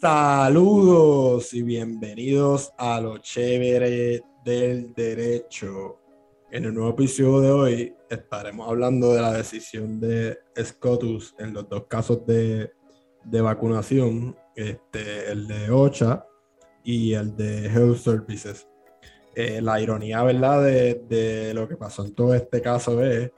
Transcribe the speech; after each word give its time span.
Saludos 0.00 1.52
y 1.52 1.62
bienvenidos 1.62 2.72
a 2.78 3.02
lo 3.02 3.18
chévere 3.18 4.22
del 4.42 4.94
derecho. 4.94 5.98
En 6.50 6.64
el 6.64 6.72
nuevo 6.72 6.92
episodio 6.92 7.40
de 7.42 7.50
hoy 7.50 7.94
estaremos 8.08 8.66
hablando 8.66 9.12
de 9.12 9.20
la 9.20 9.34
decisión 9.34 10.00
de 10.00 10.38
SCOTUS 10.56 11.34
en 11.38 11.52
los 11.52 11.68
dos 11.68 11.84
casos 11.86 12.24
de, 12.24 12.72
vacunación, 13.42 14.34
este, 14.56 15.30
el 15.32 15.46
de 15.46 15.70
OCHA 15.70 16.24
y 16.82 17.12
el 17.12 17.36
de 17.36 17.66
Health 17.66 17.98
Services. 17.98 18.66
Eh, 19.34 19.60
la 19.60 19.82
ironía, 19.82 20.22
¿verdad?, 20.22 20.64
de, 20.64 21.52
lo 21.54 21.68
que 21.68 21.76
pasó 21.76 22.06
en 22.06 22.14
todo 22.14 22.34
este 22.34 22.62
caso 22.62 23.04
es 23.04 23.30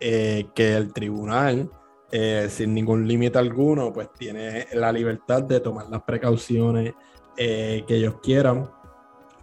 eh, 0.00 0.44
que 0.56 0.74
el 0.74 0.92
tribunal 0.92 1.70
eh, 2.12 2.48
sin 2.50 2.74
ningún 2.74 3.06
límite 3.06 3.38
alguno, 3.38 3.92
pues 3.92 4.12
tiene 4.12 4.66
la 4.72 4.90
libertad 4.90 5.44
de 5.44 5.60
tomar 5.60 5.88
las 5.88 6.02
precauciones 6.02 6.92
eh, 7.36 7.84
que 7.86 7.96
ellos 7.96 8.16
quieran 8.20 8.68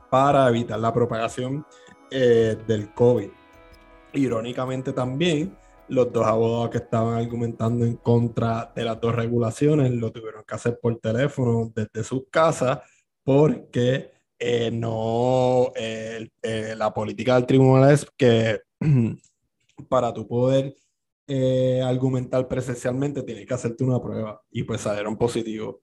para 0.10 0.50
evitar 0.50 0.78
la 0.78 0.94
propagación 0.94 1.66
eh, 2.12 2.58
del 2.68 2.94
COVID. 2.94 3.30
Irónicamente 4.14 4.92
también, 4.92 5.56
los 5.88 6.12
dos 6.12 6.26
abogados 6.26 6.72
que 6.72 6.80
estaban 6.80 7.18
argumentando 7.18 7.86
en 7.86 7.96
contra 7.96 8.70
de 8.76 8.84
las 8.84 9.00
dos 9.00 9.16
regulaciones 9.16 9.90
lo 9.94 10.12
tuvieron 10.12 10.44
que 10.46 10.56
hacer 10.56 10.78
por 10.82 10.98
teléfono 10.98 11.72
desde 11.74 12.04
sus 12.04 12.24
casas 12.30 12.80
porque 13.24 14.12
no, 14.74 15.72
la 16.44 16.94
política 16.94 17.36
del 17.36 17.46
tribunal 17.46 17.92
es 17.92 18.06
que 18.18 18.60
para 19.90 20.14
tu 20.14 20.28
poder 20.28 20.76
eh, 21.30 21.82
argumentar 21.84 22.48
presencialmente, 22.48 23.22
tienes 23.22 23.46
que 23.46 23.54
hacerte 23.54 23.84
una 23.84 24.02
prueba 24.02 24.42
y 24.50 24.64
pues 24.64 24.82
salieron 24.82 25.18
positivos. 25.18 25.78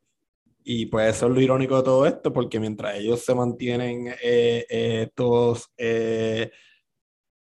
Y 0.64 0.86
pues 0.86 1.16
eso 1.16 1.26
es 1.26 1.32
lo 1.34 1.40
irónico 1.42 1.76
de 1.76 1.82
todo 1.82 2.06
esto, 2.06 2.32
porque 2.32 2.58
mientras 2.58 2.96
ellos 2.96 3.22
se 3.22 3.34
mantienen 3.34 4.08
eh, 4.22 4.64
eh, 4.70 5.10
todos 5.14 5.70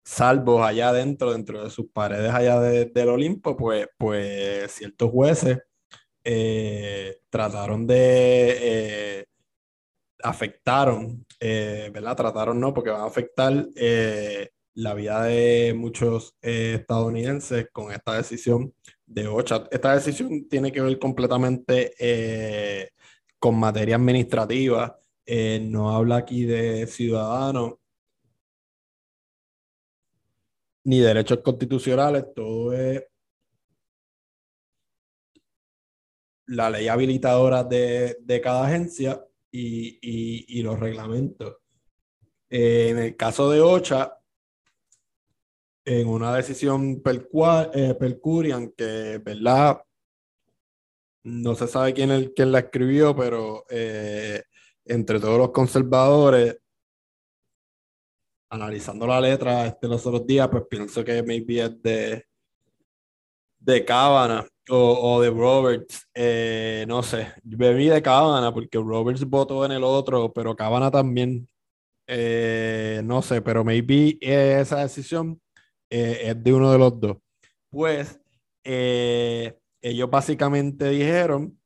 salvos 0.03 0.61
allá 0.61 0.89
adentro, 0.89 1.31
dentro 1.31 1.64
de 1.64 1.72
sus 1.72 1.88
paredes 1.91 2.31
allá 2.31 2.59
del 2.59 3.09
Olimpo, 3.09 3.58
pues, 3.58 3.88
pues 3.97 4.71
ciertos 4.71 5.09
jueces 5.09 5.58
trataron 7.30 7.88
de 7.88 9.27
afectaron, 10.21 11.25
¿verdad? 11.39 12.16
Trataron 12.16 12.59
no, 12.59 12.71
porque 12.73 12.92
van 12.92 13.02
a 13.02 13.05
afectar 13.05 13.67
la 14.80 14.94
vida 14.94 15.23
de 15.23 15.73
muchos 15.73 16.38
eh, 16.41 16.77
estadounidenses 16.80 17.67
con 17.72 17.91
esta 17.91 18.13
decisión 18.13 18.73
de 19.05 19.27
OCHA. 19.27 19.67
Esta 19.71 19.94
decisión 19.94 20.47
tiene 20.47 20.71
que 20.71 20.81
ver 20.81 20.97
completamente 20.97 21.94
eh, 21.99 22.91
con 23.39 23.59
materia 23.59 23.97
administrativa. 23.97 24.97
Eh, 25.25 25.59
no 25.61 25.91
habla 25.91 26.17
aquí 26.17 26.45
de 26.45 26.88
ciudadanos 26.88 27.73
ni 30.86 30.99
derechos 30.99 31.39
constitucionales, 31.43 32.25
todo 32.33 32.73
es 32.73 33.03
la 36.47 36.69
ley 36.69 36.88
habilitadora 36.88 37.64
de, 37.64 38.41
cada 38.41 38.66
agencia 38.66 39.23
y, 39.52 40.61
los 40.64 40.80
reglamentos. 40.80 41.58
en 42.49 42.97
el 42.97 43.16
caso 43.16 43.52
de 43.52 43.61
OCHA, 43.61 44.19
en 45.90 46.08
una 46.08 46.36
decisión 46.36 47.02
eh, 47.73 47.95
percurian 48.00 48.72
que, 48.78 49.20
¿verdad? 49.26 49.82
No 51.23 51.56
se 51.56 51.68
sabe 51.68 51.95
quién, 51.95 52.12
el, 52.12 52.32
quién 52.36 52.52
la 52.52 52.59
escribió, 52.59 53.16
pero 53.16 53.66
eh, 53.72 54.44
entre 54.86 55.20
todos 55.20 55.40
los 55.40 55.50
conservadores, 55.50 56.60
analizando 58.52 59.08
la 59.08 59.20
letra 59.20 59.66
este, 59.66 59.88
los 59.88 60.06
otros 60.06 60.28
días, 60.28 60.48
pues 60.50 60.64
pienso 60.70 61.04
que 61.04 61.23
maybe 61.23 61.60
es 61.60 61.82
de, 61.82 62.26
de 63.58 63.83
Cábana 63.83 64.48
o, 64.70 65.20
de 65.20 65.32
Roberts, 65.32 66.08
eh, 66.14 66.86
no 66.88 67.02
sé, 67.02 67.33
bebí 67.42 67.88
de 67.88 68.04
Cábana 68.04 68.54
porque 68.54 68.78
Roberts 68.78 69.26
votó 69.26 69.66
en 69.66 69.72
el 69.72 69.83
otro, 69.83 70.32
pero 70.32 70.55
Cábana 70.55 70.92
también, 70.92 71.49
no 72.08 73.22
sé, 73.23 73.42
pero 73.42 73.64
maybe 73.64 74.20
esa 74.22 74.82
decisión 74.82 75.42
eh, 75.89 76.22
es 76.23 76.44
de 76.44 76.54
uno 76.54 76.72
de 76.72 76.77
los 76.77 77.00
dos. 77.00 77.17
Pues 77.70 78.20
eh, 78.64 79.58
ellos 79.82 80.10
básicamente 80.10 80.89
dijeron 80.89 81.58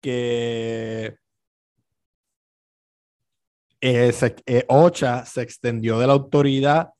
que 0.00 1.16
eh, 3.80 4.64
OCHA 4.68 5.24
se 5.24 5.42
extendió 5.42 5.98
de 5.98 6.06
la 6.06 6.12
autoridad 6.12 6.90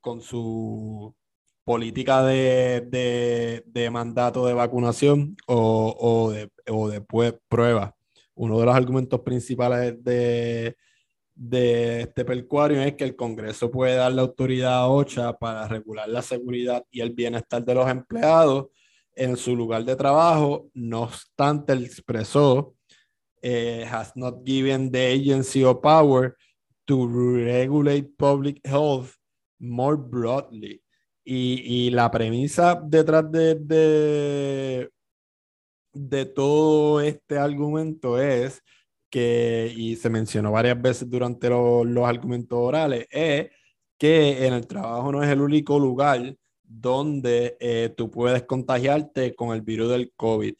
con 0.00 0.22
su 0.22 1.14
política 1.64 2.22
de, 2.24 3.90
mandato 3.92 4.46
de 4.46 4.54
vacunación 4.54 5.36
o, 5.46 6.30
de, 6.32 6.50
o 6.70 6.88
de 6.88 7.00
prueba. 7.48 7.94
Uno 8.34 8.60
de 8.60 8.66
los 8.66 8.74
argumentos 8.74 9.20
principales 9.20 10.02
de, 10.02 10.76
de 11.40 12.00
este 12.00 12.24
percuario 12.24 12.82
es 12.82 12.94
que 12.94 13.04
el 13.04 13.14
Congreso 13.14 13.70
puede 13.70 13.94
dar 13.94 14.12
la 14.12 14.22
autoridad 14.22 14.74
a 14.74 14.88
OCHA 14.88 15.38
para 15.38 15.68
regular 15.68 16.08
la 16.08 16.20
seguridad 16.20 16.84
y 16.90 17.00
el 17.00 17.10
bienestar 17.10 17.64
de 17.64 17.74
los 17.74 17.88
empleados 17.88 18.66
en 19.14 19.36
su 19.36 19.54
lugar 19.54 19.84
de 19.84 19.94
trabajo. 19.94 20.68
No 20.74 21.02
obstante, 21.02 21.74
expresó, 21.74 22.74
eh, 23.40 23.86
has 23.88 24.16
not 24.16 24.44
given 24.44 24.90
the 24.90 24.98
agency 24.98 25.62
or 25.62 25.80
power 25.80 26.36
to 26.86 27.06
regulate 27.06 28.08
public 28.18 28.60
health 28.64 29.12
more 29.60 29.96
broadly. 29.96 30.82
Y, 31.24 31.90
la 31.90 32.10
premisa 32.10 32.80
detrás 32.82 33.30
de, 33.30 33.54
de, 33.54 34.90
de 35.92 36.24
todo 36.24 37.00
este 37.02 37.36
argumento 37.38 38.18
es 38.18 38.62
que, 39.10 39.72
y 39.76 39.96
se 39.96 40.10
mencionó 40.10 40.52
varias 40.52 40.80
veces 40.80 41.08
durante 41.08 41.48
los 41.48 42.06
argumentos 42.06 42.58
orales, 42.58 43.06
es 43.10 43.50
que 43.98 44.46
en 44.46 44.54
el 44.54 44.66
trabajo 44.66 45.12
no 45.12 45.22
es 45.22 45.30
el 45.30 45.40
único 45.40 45.78
lugar 45.78 46.36
donde 46.62 47.56
eh, 47.60 47.92
tú 47.96 48.10
puedes 48.10 48.44
contagiarte 48.44 49.34
con 49.34 49.54
el 49.54 49.62
virus 49.62 49.90
del 49.90 50.12
COVID. 50.16 50.54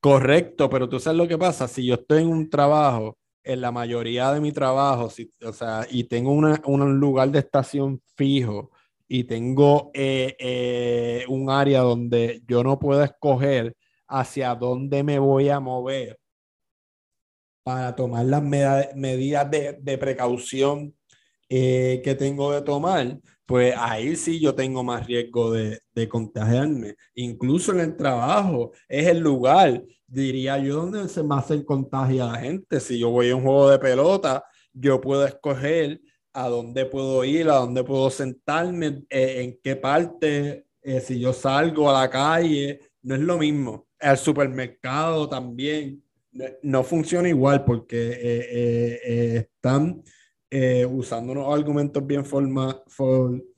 Correcto, 0.00 0.68
pero 0.68 0.88
tú 0.88 0.98
sabes 0.98 1.18
lo 1.18 1.28
que 1.28 1.38
pasa, 1.38 1.68
si 1.68 1.86
yo 1.86 1.94
estoy 1.94 2.22
en 2.22 2.28
un 2.28 2.50
trabajo, 2.50 3.18
en 3.44 3.60
la 3.60 3.72
mayoría 3.72 4.32
de 4.32 4.40
mi 4.40 4.52
trabajo, 4.52 5.10
si, 5.10 5.32
o 5.44 5.52
sea, 5.52 5.86
y 5.90 6.04
tengo 6.04 6.32
una, 6.32 6.60
un 6.64 6.98
lugar 6.98 7.30
de 7.30 7.40
estación 7.40 8.00
fijo 8.16 8.70
y 9.08 9.24
tengo 9.24 9.90
eh, 9.94 10.36
eh, 10.38 11.24
un 11.28 11.50
área 11.50 11.80
donde 11.80 12.42
yo 12.46 12.62
no 12.64 12.78
puedo 12.78 13.02
escoger 13.02 13.76
hacia 14.08 14.54
dónde 14.54 15.02
me 15.02 15.18
voy 15.18 15.48
a 15.48 15.60
mover, 15.60 16.18
para 17.62 17.94
tomar 17.94 18.24
las 18.26 18.42
medidas 18.42 19.50
de, 19.50 19.98
precaución 19.98 20.94
eh, 21.48 22.00
que 22.04 22.14
tengo 22.14 22.52
de 22.52 22.62
tomar, 22.62 23.18
pues 23.46 23.74
ahí 23.76 24.16
sí 24.16 24.40
yo 24.40 24.54
tengo 24.54 24.82
más 24.82 25.06
riesgo 25.06 25.52
de, 25.52 25.80
contagiarme. 26.08 26.96
Incluso 27.14 27.72
en 27.72 27.80
el 27.80 27.96
trabajo 27.96 28.72
es 28.88 29.06
el 29.06 29.18
lugar, 29.20 29.82
diría 30.06 30.58
yo, 30.58 30.76
donde 30.76 31.08
se 31.08 31.22
más 31.22 31.46
se 31.48 31.64
contagia 31.64 32.26
la 32.26 32.38
gente. 32.38 32.80
Si 32.80 32.98
yo 32.98 33.10
voy 33.10 33.30
a 33.30 33.36
un 33.36 33.42
juego 33.42 33.70
de 33.70 33.78
pelota, 33.78 34.44
yo 34.72 35.00
puedo 35.00 35.26
escoger 35.26 36.00
a 36.32 36.48
dónde 36.48 36.86
puedo 36.86 37.24
ir, 37.24 37.48
a 37.48 37.56
dónde 37.56 37.84
puedo 37.84 38.08
sentarme, 38.10 39.04
eh, 39.10 39.42
en 39.42 39.58
qué 39.62 39.76
parte, 39.76 40.66
eh, 40.80 41.00
si 41.00 41.20
yo 41.20 41.32
salgo 41.32 41.90
a 41.90 42.00
la 42.00 42.10
calle, 42.10 42.80
no 43.02 43.14
es 43.14 43.20
lo 43.20 43.38
mismo. 43.38 43.86
Al 44.00 44.18
supermercado 44.18 45.28
también 45.28 46.02
no 46.62 46.82
funciona 46.82 47.28
igual 47.28 47.62
porque 47.64 48.10
eh, 48.10 48.18
eh, 48.22 49.00
eh, 49.04 49.36
están 49.36 50.02
usando 50.90 51.32
unos 51.32 51.54
argumentos 51.54 52.06
bien 52.06 52.26
formales 52.26 53.52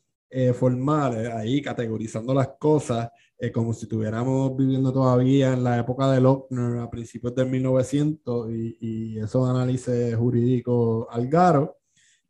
ahí, 1.32 1.60
categorizando 1.60 2.32
las 2.32 2.50
cosas 2.58 3.10
como 3.52 3.74
si 3.74 3.86
estuviéramos 3.86 4.56
viviendo 4.56 4.92
todavía 4.92 5.52
en 5.52 5.64
la 5.64 5.76
época 5.78 6.12
de 6.12 6.20
Lochner 6.20 6.78
a 6.78 6.88
principios 6.88 7.34
del 7.34 7.48
1900 7.48 8.48
y, 8.52 8.78
y 8.80 9.18
esos 9.18 9.48
análisis 9.48 10.14
jurídicos 10.14 11.08
algaro. 11.10 11.78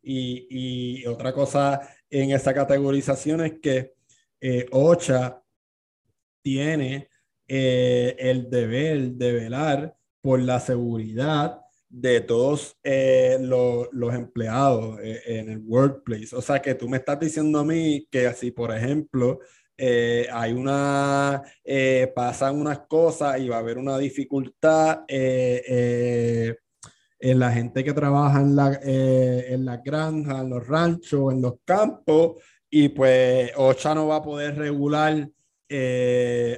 Y, 0.01 0.47
y, 0.49 1.05
otra 1.05 1.31
cosa 1.31 1.79
en 2.09 2.31
esa 2.31 2.51
categorización 2.53 3.41
es 3.41 3.59
que 3.59 3.93
OCHA 4.71 5.43
tiene 6.41 7.07
el 7.47 8.49
deber 8.49 9.11
de 9.11 9.31
velar 9.31 9.95
por 10.25 10.41
la 10.41 10.59
seguridad 10.59 11.61
de 11.87 12.19
todos 12.19 12.79
eh, 12.83 13.37
los 13.39 14.15
empleados 14.15 14.99
eh, 15.03 15.21
en 15.27 15.51
el 15.51 15.59
workplace. 15.59 16.35
O 16.35 16.41
sea, 16.41 16.59
que 16.59 16.73
tú 16.73 16.89
me 16.89 16.97
estás 16.97 17.19
diciendo 17.19 17.59
a 17.59 17.63
mí 17.63 18.07
que 18.09 18.25
así, 18.25 18.49
por 18.49 18.75
ejemplo, 18.75 19.37
eh, 19.77 20.27
hay 20.33 20.53
una, 20.53 21.43
eh, 21.63 22.11
pasan 22.15 22.59
unas 22.59 22.79
cosas 22.87 23.39
y 23.39 23.49
va 23.49 23.57
a 23.57 23.59
haber 23.59 23.77
una 23.77 23.99
dificultad 23.99 25.01
en 25.07 26.55
la 27.19 27.51
gente 27.51 27.83
que 27.83 27.93
trabaja 27.93 28.41
en 28.41 28.55
la, 28.55 28.79
en 28.81 29.63
las 29.63 29.83
granjas, 29.83 30.41
en 30.41 30.49
los 30.49 30.67
ranchos, 30.67 31.33
en 31.33 31.41
los 31.43 31.53
campos, 31.63 32.41
y 32.67 32.89
pues 32.89 33.51
OCHA 33.55 33.93
no 33.93 34.07
va 34.07 34.15
a 34.15 34.23
poder 34.23 34.57
regular 34.57 35.29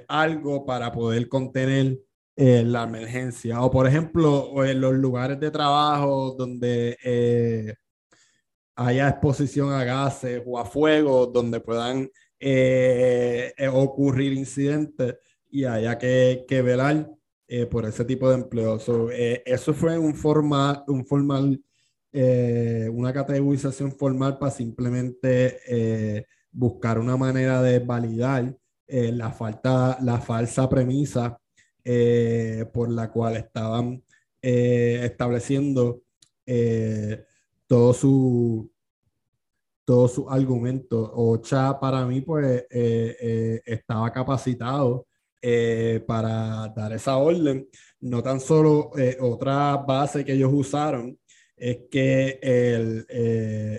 algo 0.07 0.65
para 0.65 0.89
poder 0.89 1.27
contener 1.27 2.06
la 2.37 2.83
emergencia. 2.83 3.61
O 3.61 3.71
por 3.71 3.87
ejemplo, 3.87 4.63
en 4.63 4.79
los 4.79 4.93
lugares 4.93 5.39
de 5.39 5.51
trabajo 5.51 6.35
donde 6.37 6.97
haya 8.77 9.09
exposición 9.09 9.73
a 9.73 9.83
gases 9.83 10.41
o 10.45 10.59
a 10.59 10.65
fuego 10.65 11.25
donde 11.25 11.59
puedan 11.59 12.09
eh, 12.39 13.51
eh, 13.57 13.67
ocurrir 13.67 14.33
incidentes 14.33 15.15
y 15.49 15.63
haya 15.65 15.97
que, 15.97 16.45
que 16.47 16.61
velar 16.61 17.09
eh, 17.47 17.65
por 17.65 17.85
ese 17.85 18.05
tipo 18.05 18.29
de 18.29 18.35
empleo. 18.35 18.77
eso 18.77 19.73
fue 19.73 19.97
un 19.97 20.13
formal, 20.15 20.83
un 20.87 21.05
formal 21.05 21.61
una 22.13 23.13
categorización 23.13 23.91
formal 23.91 24.39
para 24.39 24.51
simplemente 24.51 26.25
buscar 26.51 26.97
una 26.97 27.15
manera 27.15 27.61
de 27.61 27.77
validar 27.77 28.57
la, 28.87 29.31
falta, 29.31 29.99
la 30.01 30.19
falsa 30.19 30.67
premisa 30.67 31.39
por 32.73 32.89
la 32.89 33.09
cual 33.11 33.37
estaban 33.37 34.03
estableciendo 34.41 36.01
todo 37.67 37.93
su 37.93 38.71
todo 39.87 40.09
su 40.09 40.29
argumento. 40.29 41.13
Ocha 41.15 41.79
para 41.79 42.05
mí 42.05 42.19
pues 42.19 42.65
eh, 42.69 43.15
eh, 43.21 43.61
estaba 43.65 44.11
capacitado 44.11 45.07
eh, 45.41 46.03
para 46.05 46.67
dar 46.75 46.91
esa 46.91 47.15
orden. 47.15 47.69
No 48.01 48.21
tan 48.21 48.41
solo 48.41 48.91
otra 49.21 49.77
base 49.77 50.25
que 50.25 50.33
ellos 50.33 50.51
usaron 50.53 51.17
es 51.55 51.77
que 51.89 52.37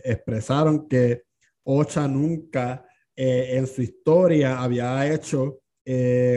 expresaron 0.02 0.88
que 0.88 1.24
Ocha 1.62 2.08
nunca 2.08 2.86
en 3.14 3.66
su 3.66 3.82
historia 3.82 4.62
había 4.62 5.12
hecho 5.12 5.58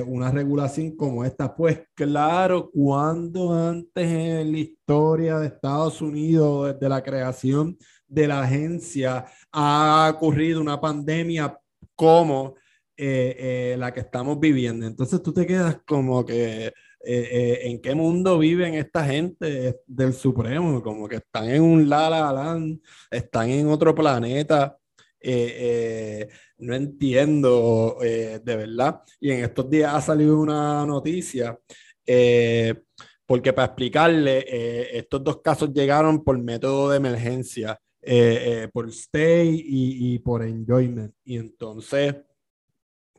una 0.08 0.32
regulación 0.32 0.96
como 0.96 1.26
esta. 1.26 1.54
Pues 1.56 1.82
claro, 1.94 2.70
cuando 2.72 3.54
antes 3.54 4.10
en 4.10 4.52
la 4.52 4.58
historia 4.58 5.40
de 5.40 5.48
Estados 5.48 6.02
Unidos, 6.02 6.74
desde 6.74 6.90
la 6.90 7.04
creación 7.04 7.78
de 8.08 8.28
la 8.28 8.42
agencia 8.42 9.26
ha 9.52 10.12
ocurrido 10.14 10.62
una 10.62 10.80
pandemia 10.80 11.58
como 11.96 12.56
eh, 12.98 13.74
eh, 13.74 13.76
la 13.78 13.94
que 13.94 14.02
estamos 14.02 14.40
viviendo. 14.40 14.86
Entonces 14.86 15.24
tú 15.24 15.34
te 15.34 15.46
quedas 15.46 15.80
como 15.88 16.26
que, 16.26 16.74
eh, 17.04 17.60
¿en 17.64 17.82
qué 17.82 17.96
mundo 17.96 18.38
viven 18.38 18.76
esta 18.76 19.06
gente 19.06 19.82
del 19.88 20.14
Supremo? 20.14 20.84
Como 20.84 21.08
que 21.08 21.16
están 21.16 21.50
en 21.50 21.64
un 21.64 21.90
la 21.90 22.10
la 22.10 22.60
están 23.10 23.50
en 23.50 23.68
otro 23.68 23.96
planeta. 23.96 24.78
No 25.24 26.76
entiendo 26.76 27.98
de 28.02 28.56
verdad. 28.56 29.02
Y 29.20 29.32
en 29.32 29.44
estos 29.44 29.70
días 29.70 29.94
ha 29.94 30.02
salido 30.02 30.40
una 30.40 30.86
noticia 30.86 31.58
porque 33.26 33.54
para 33.54 33.68
explicarle, 33.68 34.98
estos 34.98 35.24
dos 35.24 35.42
casos 35.42 35.72
llegaron 35.74 36.24
por 36.24 36.38
método 36.38 36.90
de 36.90 36.98
emergencia. 36.98 37.80
Eh, 38.04 38.64
eh, 38.64 38.68
por 38.74 38.90
stay 38.90 39.64
y, 39.64 40.18
por 40.20 40.44
enjoyment. 40.44 41.14
Y 41.24 41.38
entonces, 41.38 42.16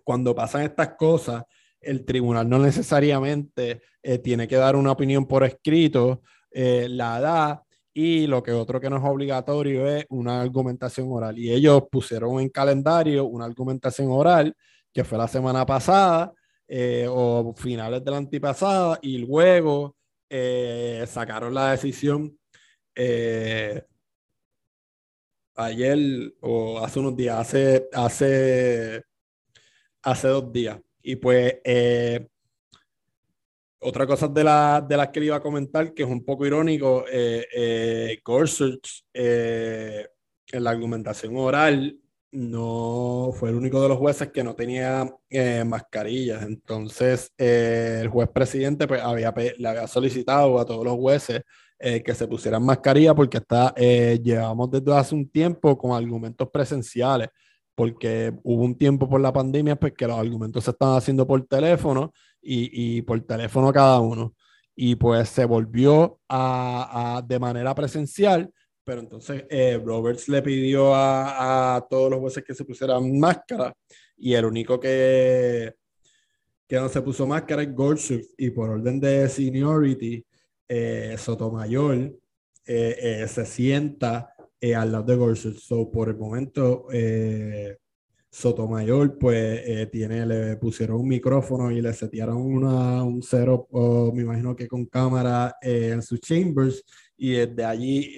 cuando 0.03 0.35
pasan 0.35 0.63
estas 0.63 0.97
cosas, 0.97 1.45
el 1.81 2.05
tribunal 2.05 2.49
no 2.49 2.59
necesariamente 2.59 3.83
eh, 4.03 4.19
tiene 4.19 4.49
que 4.49 4.57
dar 4.57 4.75
una 4.75 4.91
opinión 4.91 5.27
por 5.27 5.45
escrito, 5.45 6.23
la 6.51 7.21
da 7.21 7.65
y 7.95 8.27
lo 8.27 8.43
que 8.43 8.53
otro 8.53 8.81
que 8.81 8.91
no 8.91 8.97
es 8.97 9.05
obligatorio 9.05 9.87
es 9.87 10.07
una 10.11 10.41
argumentación 10.41 11.09
oral. 11.11 11.39
Y 11.39 11.53
ellos 11.53 11.85
pusieron 11.91 12.41
en 12.41 12.49
calendario 12.49 13.27
una 13.27 13.45
argumentación 13.45 14.09
oral 14.11 14.55
que 14.93 15.05
fue 15.05 15.19
la 15.19 15.29
semana 15.29 15.67
pasada 15.67 16.33
o 17.09 17.55
finales 17.57 18.03
de 18.05 18.11
la 18.11 18.17
antipasada 18.17 18.99
y 19.03 19.19
luego 19.19 19.97
sacaron 21.07 21.55
la 21.55 21.73
decisión 21.73 22.39
ayer 25.57 26.35
o 26.41 26.79
hace 26.79 26.99
unos 27.01 27.17
días, 27.17 27.39
hace, 27.39 27.89
hace, 27.93 29.03
hace 30.03 30.29
dos 30.29 30.53
días. 30.53 30.81
Y 31.03 31.17
pues 31.17 31.57
eh, 31.65 32.29
otra 33.83 34.07
cosa 34.07 34.29
de, 34.29 34.45
la, 34.45 34.85
de 34.87 34.97
las 34.97 35.09
que 35.09 35.21
le 35.21 35.27
iba 35.27 35.37
a 35.37 35.43
comentar, 35.43 35.93
que 35.93 36.03
es 36.03 36.09
un 36.09 36.25
poco 36.25 36.47
irónico, 36.47 37.05
eh, 37.11 37.47
eh, 37.55 38.21
Gorsuch 38.25 39.05
eh, 39.13 40.07
en 40.51 40.65
la 40.65 40.71
argumentación 40.71 41.37
oral 41.37 41.99
no 42.35 43.31
fue 43.35 43.51
el 43.51 43.57
único 43.57 43.83
de 43.83 43.91
los 43.91 43.99
jueces 43.99 44.31
que 44.33 44.43
no 44.43 44.55
tenía 44.55 45.07
mascarillas. 45.67 46.43
Entonces, 46.45 47.31
el 47.37 48.09
juez 48.09 48.31
presidente 48.31 48.89
pues, 48.89 49.03
había, 49.03 49.35
le 49.59 49.69
había 49.69 49.87
solicitado 49.87 50.59
a 50.59 50.65
todos 50.65 50.83
los 50.83 50.95
jueces 50.95 51.43
eh, 51.85 52.01
que 52.01 52.15
se 52.15 52.29
pusieran 52.29 52.65
mascarilla 52.65 53.13
porque 53.13 53.39
está, 53.39 53.75
eh, 53.77 54.21
llevamos 54.23 54.71
desde 54.71 54.97
hace 54.97 55.17
un 55.17 55.29
tiempo 55.29 55.77
con 55.77 55.91
argumentos 55.91 56.49
presenciales, 56.49 57.29
porque 57.75 58.33
hubo 58.45 58.63
un 58.63 58.79
tiempo 58.79 59.09
por 59.09 59.21
la 59.21 59.33
pandemia 59.33 59.75
pues, 59.75 59.93
que 59.93 60.07
los 60.07 60.17
argumentos 60.17 60.63
se 60.63 60.71
estaban 60.71 60.97
haciendo 60.97 61.27
por 61.27 61.45
teléfono 61.45 62.13
y, 62.43 62.97
y 62.97 63.03
por 63.03 63.21
teléfono 63.23 63.73
cada 63.73 64.01
uno. 64.01 64.35
Y 64.75 64.97
pues 64.97 65.29
se 65.29 65.45
volvió 65.45 66.21
a, 66.29 67.17
a 67.17 67.23
de 67.23 67.39
manera 67.39 67.75
presencial, 67.75 68.53
pero 68.85 69.01
entonces 69.01 69.45
eh, 69.49 69.81
Roberts 69.83 70.29
le 70.29 70.43
pidió 70.43 70.95
a, 70.95 71.77
a, 71.77 71.81
todos 71.89 72.11
los 72.11 72.21
jueces 72.21 72.45
que 72.45 72.55
se 72.55 72.65
pusieran 72.65 73.19
máscara 73.19 73.75
y 74.17 74.35
el 74.35 74.45
único 74.45 74.81
que, 74.81 75.75
que 76.67 76.77
no 76.77 76.89
se 76.89 77.03
puso 77.03 77.27
máscara 77.27 77.63
es 77.63 77.75
Gorsuch 77.75 78.25
y 78.37 78.51
por 78.51 78.71
orden 78.71 78.99
de 78.99 79.29
seniority 79.29 80.25
eh, 80.69 81.17
Sotomayor 81.19 81.95
eh, 81.95 82.15
eh, 82.67 83.29
se 83.29 83.45
sienta 83.45 84.35
al 84.77 84.93
lado 84.93 85.05
de 85.05 85.17
Gorsuch. 85.17 85.59
So, 85.59 85.91
por 85.91 86.09
el 86.09 86.17
momento, 86.17 86.87
Sotomayor, 88.35 89.19
pues, 89.19 89.91
tiene, 89.91 90.25
le 90.25 90.57
pusieron 90.57 91.01
un 91.01 91.09
micrófono 91.09 91.71
y 91.71 91.83
le 91.83 91.93
setearon 91.93 92.39
una, 92.39 93.05
un 93.05 93.23
cero, 93.23 93.69
me 94.15 94.23
imagino 94.23 94.57
que 94.57 94.67
con 94.67 94.87
cámara 94.87 95.55
en 95.61 96.01
sus 96.03 96.19
chambers, 96.21 96.83
y 97.17 97.33
desde 97.33 97.65
allí 97.65 98.17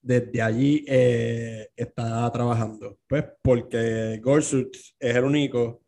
desde 0.00 0.42
allí 0.42 0.84
está 0.86 2.30
trabajando. 2.32 2.98
Pues 3.06 3.24
porque 3.42 4.20
Gorsuch 4.22 4.94
es 4.98 5.16
el 5.16 5.24
único 5.24 5.82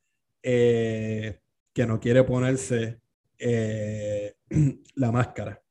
que 1.76 1.87
no 1.87 2.00
quiere 2.00 2.25
ponerse 2.25 3.00
eh, 3.38 4.35
la 4.95 5.12
máscara. 5.12 5.62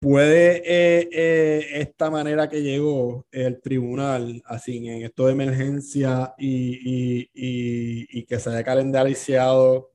¿Puede 0.00 0.62
eh, 0.64 1.08
eh, 1.12 1.66
esta 1.74 2.10
manera 2.10 2.48
que 2.48 2.62
llegó 2.62 3.26
el 3.30 3.60
tribunal, 3.60 4.42
así 4.46 4.78
en 4.88 5.02
esto 5.02 5.26
de 5.26 5.32
emergencia 5.32 6.34
y, 6.38 7.28
y, 7.34 8.24
que 8.24 8.38
se 8.38 8.48
haya 8.48 8.64
calendarizado 8.64 9.90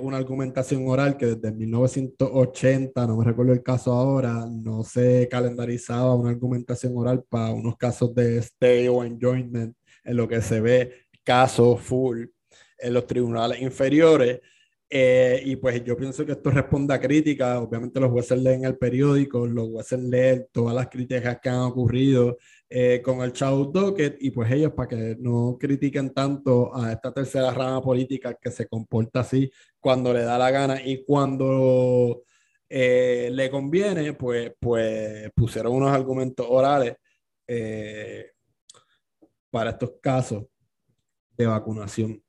una 0.00 0.16
argumentación 0.16 0.86
oral 0.86 1.16
que 1.16 1.26
desde 1.26 1.50
1980, 1.50 3.04
no 3.08 3.16
me 3.16 3.24
recuerdo 3.24 3.52
el 3.52 3.64
caso 3.64 3.92
ahora, 3.92 4.46
no 4.48 4.84
se 4.84 5.26
calendarizaba 5.28 6.14
una 6.14 6.30
argumentación 6.30 6.96
oral 6.96 7.24
para 7.28 7.50
unos 7.50 7.76
casos 7.76 8.14
de 8.14 8.38
stay 8.38 8.86
o 8.86 9.02
enjoyment, 9.02 9.76
en 10.04 10.16
lo 10.16 10.28
que 10.28 10.40
se 10.40 10.60
ve 10.60 11.08
caso 11.24 11.76
full 11.76 12.26
en 12.78 12.94
los 12.94 13.06
tribunales 13.06 13.60
inferiores. 13.60 14.40
Eh, 14.92 15.40
y 15.44 15.54
pues 15.54 15.84
yo 15.84 15.96
pienso 15.96 16.26
que 16.26 16.32
esto 16.32 16.50
responde 16.50 16.92
a 16.92 17.00
críticas. 17.00 17.58
Obviamente 17.58 18.00
los 18.00 18.10
jueces 18.10 18.38
leen 18.42 18.64
el 18.64 18.76
periódico, 18.76 19.46
los 19.46 19.68
jueces 19.68 20.00
leen 20.00 20.46
todas 20.50 20.74
las 20.74 20.88
críticas 20.88 21.38
que 21.40 21.48
han 21.48 21.60
ocurrido 21.60 22.38
eh, 22.68 23.00
con 23.02 23.20
el 23.20 23.32
Child 23.32 23.72
Docket 23.72 24.16
y 24.20 24.30
pues 24.32 24.50
ellos 24.50 24.72
para 24.72 24.88
que 24.88 25.16
no 25.20 25.56
critiquen 25.60 26.12
tanto 26.12 26.74
a 26.76 26.92
esta 26.92 27.12
tercera 27.12 27.52
rama 27.52 27.80
política 27.80 28.34
que 28.34 28.50
se 28.50 28.66
comporta 28.66 29.20
así 29.20 29.50
cuando 29.78 30.12
le 30.12 30.22
da 30.24 30.36
la 30.38 30.50
gana 30.50 30.82
y 30.84 31.04
cuando 31.04 32.24
eh, 32.68 33.30
le 33.32 33.50
conviene, 33.50 34.12
pues, 34.14 34.52
pues 34.58 35.30
pusieron 35.34 35.74
unos 35.74 35.92
argumentos 35.92 36.46
orales 36.48 36.96
para 39.50 39.70
estos 39.70 39.92
casos 40.00 40.44
de 41.36 41.46
vacunación. 41.46 42.22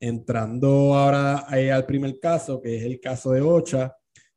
Entrando 0.00 0.94
ahora 0.94 1.38
al 1.38 1.86
primer 1.86 2.20
caso, 2.20 2.60
que 2.60 2.76
es 2.76 2.84
el 2.84 3.00
caso 3.00 3.32
de 3.32 3.40
Ocha, 3.40 3.96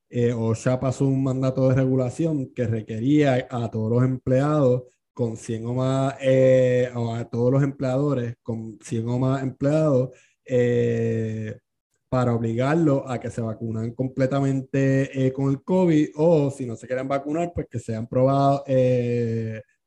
eh, 0.10 0.34
OSHA 0.34 0.80
pasó 0.80 1.06
un 1.08 1.24
mandato 1.24 1.70
de 1.70 1.76
regulación 1.76 2.54
que 2.54 2.68
requería 2.68 3.48
a 3.50 3.72
todos 3.72 3.90
los 3.92 4.04
empleados 4.04 4.84
con 5.14 5.38
100 5.38 5.66
o 5.68 5.74
más, 5.74 6.16
eh, 6.22 6.90
o 6.96 7.14
a 7.14 7.26
todos 7.30 7.52
los 7.52 7.64
empleadores 7.64 8.36
con 8.42 8.80
100 8.82 9.08
o 9.08 9.20
más 9.20 9.44
empleados, 9.44 10.10
eh, 10.46 11.58
para 12.10 12.34
obligarlos 12.36 13.04
a 13.08 13.20
que 13.20 13.30
se 13.30 13.42
vacunen 13.42 13.94
completamente 13.96 15.28
eh, 15.28 15.32
con 15.32 15.50
el 15.50 15.64
COVID 15.64 16.10
o 16.16 16.52
si 16.52 16.66
no 16.66 16.76
se 16.76 16.88
quieren 16.88 17.08
vacunar, 17.08 17.52
pues 17.54 17.68
que 17.70 17.80
sean 17.80 18.08
probados, 18.08 18.64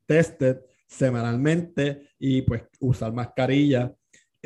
tested 0.06 0.58
semanalmente 0.86 2.10
y 2.18 2.42
pues 2.42 2.62
usar 2.80 3.12
mascarilla 3.12 3.94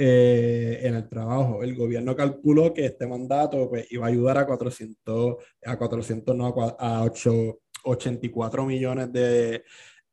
en 0.00 0.95
el 0.95 1.09
trabajo. 1.09 1.62
El 1.62 1.75
gobierno 1.75 2.14
calculó 2.14 2.73
que 2.73 2.87
este 2.87 3.07
mandato 3.07 3.69
pues, 3.69 3.90
iba 3.90 4.07
a 4.07 4.09
ayudar 4.09 4.38
a 4.38 4.47
400, 4.47 5.37
a 5.67 5.76
400, 5.76 6.37
no, 6.37 6.55
a 6.78 7.02
8, 7.02 7.59
84 7.85 8.64
millones 8.64 9.12
de, 9.12 9.64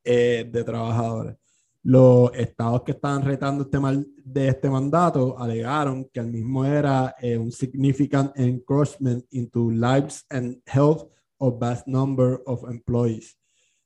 eh, 0.03 0.49
de 0.49 0.63
trabajadores. 0.63 1.35
Los 1.83 2.31
estados 2.33 2.81
que 2.81 2.93
estaban 2.93 3.23
retando 3.23 3.63
este 3.63 3.79
mal, 3.79 4.07
de 4.23 4.47
este 4.47 4.69
mandato 4.69 5.37
alegaron 5.37 6.09
que 6.11 6.19
el 6.19 6.31
mismo 6.31 6.65
era 6.65 7.15
eh, 7.21 7.37
un 7.37 7.51
significant 7.51 8.31
encroachment 8.35 9.23
into 9.29 9.69
lives 9.69 10.25
and 10.31 10.57
health 10.65 11.03
of 11.37 11.59
vast 11.59 11.85
number 11.85 12.41
of 12.47 12.63
employees. 12.69 13.37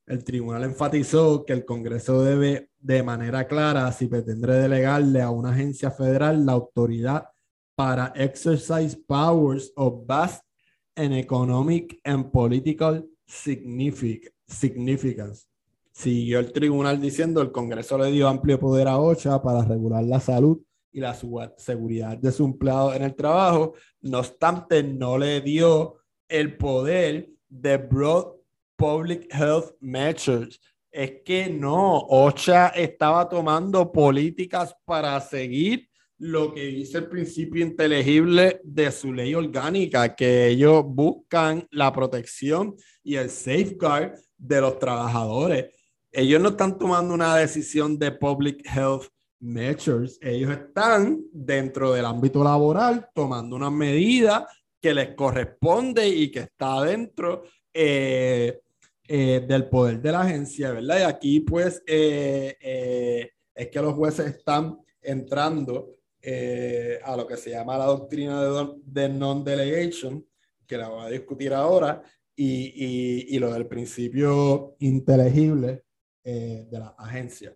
El 0.10 0.24
tribunal 0.24 0.64
enfatizó 0.64 1.46
que 1.46 1.54
el 1.54 1.66
Congreso 1.66 2.24
debe 2.24 2.72
de 2.80 3.04
manera 3.04 3.48
clara, 3.48 3.92
si 3.92 4.08
pretende 4.08 4.52
delegarle 4.54 5.22
a 5.22 5.30
una 5.30 5.52
agencia 5.52 5.92
federal 5.92 6.48
la 6.48 6.54
autoridad 6.54 7.30
para 7.76 8.12
exercise 8.16 8.98
powers 9.08 9.72
of 9.76 10.08
vast 10.08 10.44
and 10.96 11.14
economic 11.14 12.00
and 12.04 12.32
political 12.32 13.08
significance 13.28 14.32
Siguió 15.92 16.40
el 16.40 16.52
tribunal 16.54 17.00
diciendo 17.00 17.40
el 17.44 17.52
Congreso 17.52 17.96
le 18.00 18.10
dio 18.10 18.28
amplio 18.28 18.60
poder 18.60 18.88
a 18.88 18.98
OCHA 18.98 19.44
para 19.44 19.64
regular 19.64 20.04
la 20.04 20.20
salud 20.20 20.60
y 20.92 21.02
la 21.02 21.14
seguridad 21.58 22.18
de 22.18 22.32
su 22.32 22.46
empleado 22.46 22.96
en 22.96 23.04
el 23.04 23.14
trabajo. 23.14 23.76
No 24.02 24.20
obstante, 24.20 24.82
no 24.82 25.20
le 25.20 25.42
dio 25.42 25.98
el 26.28 26.58
poder 26.58 27.30
de 27.48 27.78
broad 27.78 28.39
public 28.80 29.28
health 29.32 29.76
measures. 29.80 30.60
Es 30.92 31.22
que 31.24 31.48
no, 31.50 31.98
OCHA 32.00 32.70
estaba 32.70 33.30
tomando 33.30 33.92
políticas 33.92 34.74
para 34.86 35.20
seguir 35.22 35.88
lo 36.18 36.52
que 36.54 36.66
dice 36.66 36.98
el 36.98 37.08
principio 37.08 37.64
inteligible 37.64 38.60
de 38.64 38.92
su 38.92 39.14
ley 39.14 39.36
orgánica, 39.36 40.16
que 40.16 40.48
ellos 40.48 40.84
buscan 40.86 41.68
la 41.70 41.94
protección 41.94 42.76
y 43.04 43.16
el 43.16 43.30
safeguard 43.30 44.16
de 44.36 44.62
los 44.62 44.80
trabajadores 44.80 45.68
ellos 46.12 46.42
no 46.42 46.50
están 46.50 46.78
tomando 46.78 47.14
una 47.14 47.36
decisión 47.36 47.98
de 47.98 48.12
public 48.12 48.66
health 48.66 49.06
measures, 49.40 50.18
ellos 50.22 50.52
están 50.52 51.22
dentro 51.32 51.94
del 51.94 52.06
ámbito 52.06 52.44
laboral 52.44 53.08
tomando 53.14 53.56
una 53.56 53.70
medida 53.70 54.48
que 54.82 54.94
les 54.94 55.16
corresponde 55.16 56.08
y 56.08 56.32
que 56.32 56.40
está 56.40 56.82
dentro 56.84 57.44
eh, 57.74 58.60
eh, 59.10 59.44
del 59.48 59.68
poder 59.68 60.02
de 60.02 60.12
la 60.12 60.22
agencia, 60.22 60.72
¿verdad? 60.72 61.00
Y 61.00 61.04
aquí 61.04 61.40
pues 61.42 61.84
eh, 61.86 63.30
es 63.54 63.68
que 63.68 63.82
los 63.82 63.94
jueces 63.96 64.28
están 64.28 64.78
entrando 65.02 65.96
a 67.04 67.18
lo 67.18 67.26
que 67.26 67.38
se 67.38 67.50
llama 67.50 67.78
la 67.78 67.86
doctrina 67.86 68.42
de, 68.84 69.10
non-delegation, 69.10 70.26
que 70.68 70.78
la 70.78 70.90
voy 70.90 71.06
a 71.06 71.10
discutir 71.10 71.54
ahora, 71.54 72.04
y, 72.36 73.36
y 73.36 73.40
lo 73.40 73.52
del 73.52 73.68
principio 73.68 74.76
inteligible 74.80 75.84
eh, 76.32 76.68
de 76.70 76.80
la 76.80 76.90
agencia. 76.98 77.56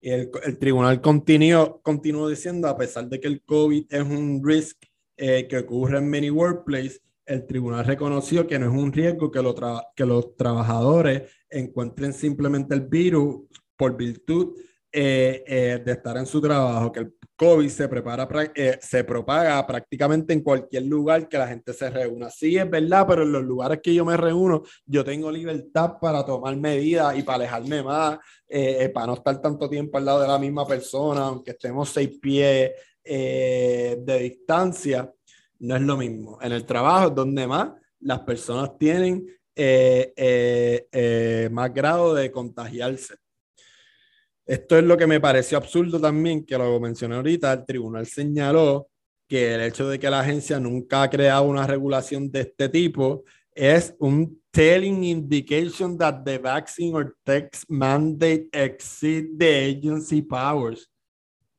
Y 0.00 0.10
el, 0.10 0.30
el 0.44 0.58
tribunal 0.58 1.00
continuó, 1.00 1.80
continuó 1.82 2.28
diciendo, 2.28 2.68
a 2.68 2.76
pesar 2.76 3.08
de 3.08 3.18
que 3.18 3.26
el 3.26 3.42
COVID 3.42 3.86
es 3.88 4.02
un 4.02 4.40
risk 4.44 4.84
eh, 5.16 5.48
que 5.48 5.58
ocurre 5.58 5.98
en 5.98 6.08
many 6.08 6.30
workplaces, 6.30 7.02
el 7.30 7.46
tribunal 7.46 7.84
reconoció 7.84 8.46
que 8.46 8.58
no 8.58 8.66
es 8.66 8.72
un 8.72 8.92
riesgo 8.92 9.30
que, 9.30 9.40
lo 9.42 9.54
que 9.94 10.04
los 10.04 10.36
trabajadores 10.36 11.30
encuentren 11.48 12.12
simplemente 12.12 12.74
el 12.74 12.82
virus 12.82 13.46
por 13.76 13.96
virtud 13.96 14.56
eh, 14.92 15.80
de 15.84 15.92
estar 15.92 16.16
en 16.16 16.26
su 16.26 16.40
trabajo, 16.40 16.90
que 16.90 17.00
el 17.00 17.14
COVID 17.40 17.70
se, 17.70 17.88
prepara, 17.88 18.28
eh, 18.54 18.78
se 18.82 19.02
propaga 19.02 19.66
prácticamente 19.66 20.34
en 20.34 20.42
cualquier 20.42 20.82
lugar 20.82 21.26
que 21.26 21.38
la 21.38 21.48
gente 21.48 21.72
se 21.72 21.88
reúna. 21.88 22.28
Sí, 22.28 22.58
es 22.58 22.68
verdad, 22.68 23.06
pero 23.08 23.22
en 23.22 23.32
los 23.32 23.42
lugares 23.42 23.80
que 23.82 23.94
yo 23.94 24.04
me 24.04 24.14
reúno, 24.14 24.62
yo 24.84 25.02
tengo 25.02 25.32
libertad 25.32 25.94
para 25.98 26.22
tomar 26.22 26.54
medidas 26.56 27.16
y 27.16 27.22
para 27.22 27.36
alejarme 27.36 27.82
más, 27.82 28.18
eh, 28.46 28.76
eh, 28.80 28.88
para 28.90 29.06
no 29.06 29.14
estar 29.14 29.40
tanto 29.40 29.70
tiempo 29.70 29.96
al 29.96 30.04
lado 30.04 30.20
de 30.20 30.28
la 30.28 30.38
misma 30.38 30.66
persona, 30.66 31.28
aunque 31.28 31.52
estemos 31.52 31.88
seis 31.88 32.10
pies 32.20 32.72
de 33.02 34.18
distancia, 34.20 35.10
no 35.60 35.76
es 35.76 35.82
lo 35.82 35.96
mismo. 35.96 36.38
En 36.42 36.52
el 36.52 36.66
trabajo 36.66 37.08
es 37.08 37.14
donde 37.14 37.46
más 37.46 37.70
las 38.00 38.20
personas 38.20 38.76
tienen 38.76 39.26
más 41.50 41.72
grado 41.72 42.14
de 42.14 42.30
contagiarse. 42.30 43.14
Esto 44.44 44.78
es 44.78 44.84
lo 44.84 44.96
que 44.96 45.06
me 45.06 45.20
pareció 45.20 45.58
absurdo 45.58 46.00
también, 46.00 46.44
que 46.44 46.58
lo 46.58 46.80
mencioné 46.80 47.14
ahorita, 47.14 47.52
el 47.52 47.64
tribunal 47.64 48.06
señaló 48.06 48.88
que 49.28 49.54
el 49.54 49.60
hecho 49.60 49.88
de 49.88 50.00
que 50.00 50.10
la 50.10 50.20
agencia 50.20 50.58
nunca 50.58 51.02
ha 51.02 51.10
creado 51.10 51.44
una 51.44 51.64
regulación 51.64 52.28
de 52.32 52.40
este 52.40 52.68
tipo 52.68 53.22
es 53.54 53.94
un 54.00 54.42
telling 54.50 55.04
indication 55.04 55.96
that 55.96 56.24
the 56.24 56.38
vaccine 56.38 56.92
or 56.96 57.16
text 57.22 57.62
mandate 57.68 58.48
exceed 58.52 59.38
the 59.38 59.66
agency 59.66 60.20
powers. 60.20 60.89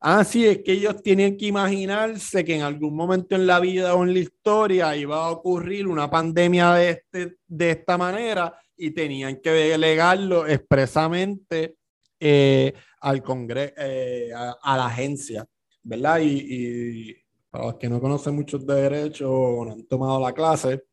Ah, 0.04 0.22
es 0.22 0.64
que 0.64 0.72
ellos 0.72 1.04
tienen 1.04 1.38
que 1.38 1.46
imaginarse 1.46 2.44
que 2.44 2.56
en 2.56 2.64
algún 2.64 2.96
momento 2.96 3.36
en 3.36 3.46
la 3.46 3.60
vida 3.60 3.94
o 3.94 4.04
en 4.04 4.14
la 4.14 4.20
historia 4.20 4.98
iba 4.98 5.24
a 5.24 5.30
ocurrir 5.30 5.88
una 5.88 6.10
pandemia 6.10 6.74
de, 6.74 6.90
este, 6.90 7.38
de 7.48 7.70
esta 7.70 8.00
manera 8.00 8.52
y 8.76 8.90
tenían 8.90 9.40
que 9.40 9.52
delegarlo 9.52 10.48
expresamente 10.48 11.76
eh, 12.20 12.74
al 13.02 13.22
Congreso, 13.22 13.76
eh, 13.78 14.32
a, 14.34 14.76
la 14.76 14.88
agencia, 14.88 15.46
¿verdad? 15.84 16.20
Y, 16.24 17.16
para 17.52 17.66
los 17.66 17.76
que 17.76 17.88
no 17.88 18.02
conocen 18.02 18.34
mucho 18.34 18.58
de 18.58 18.74
derecho 18.74 19.32
o 19.32 19.66
no 19.66 19.74
han 19.74 19.86
tomado 19.86 20.20
la 20.20 20.34
clase, 20.34 20.84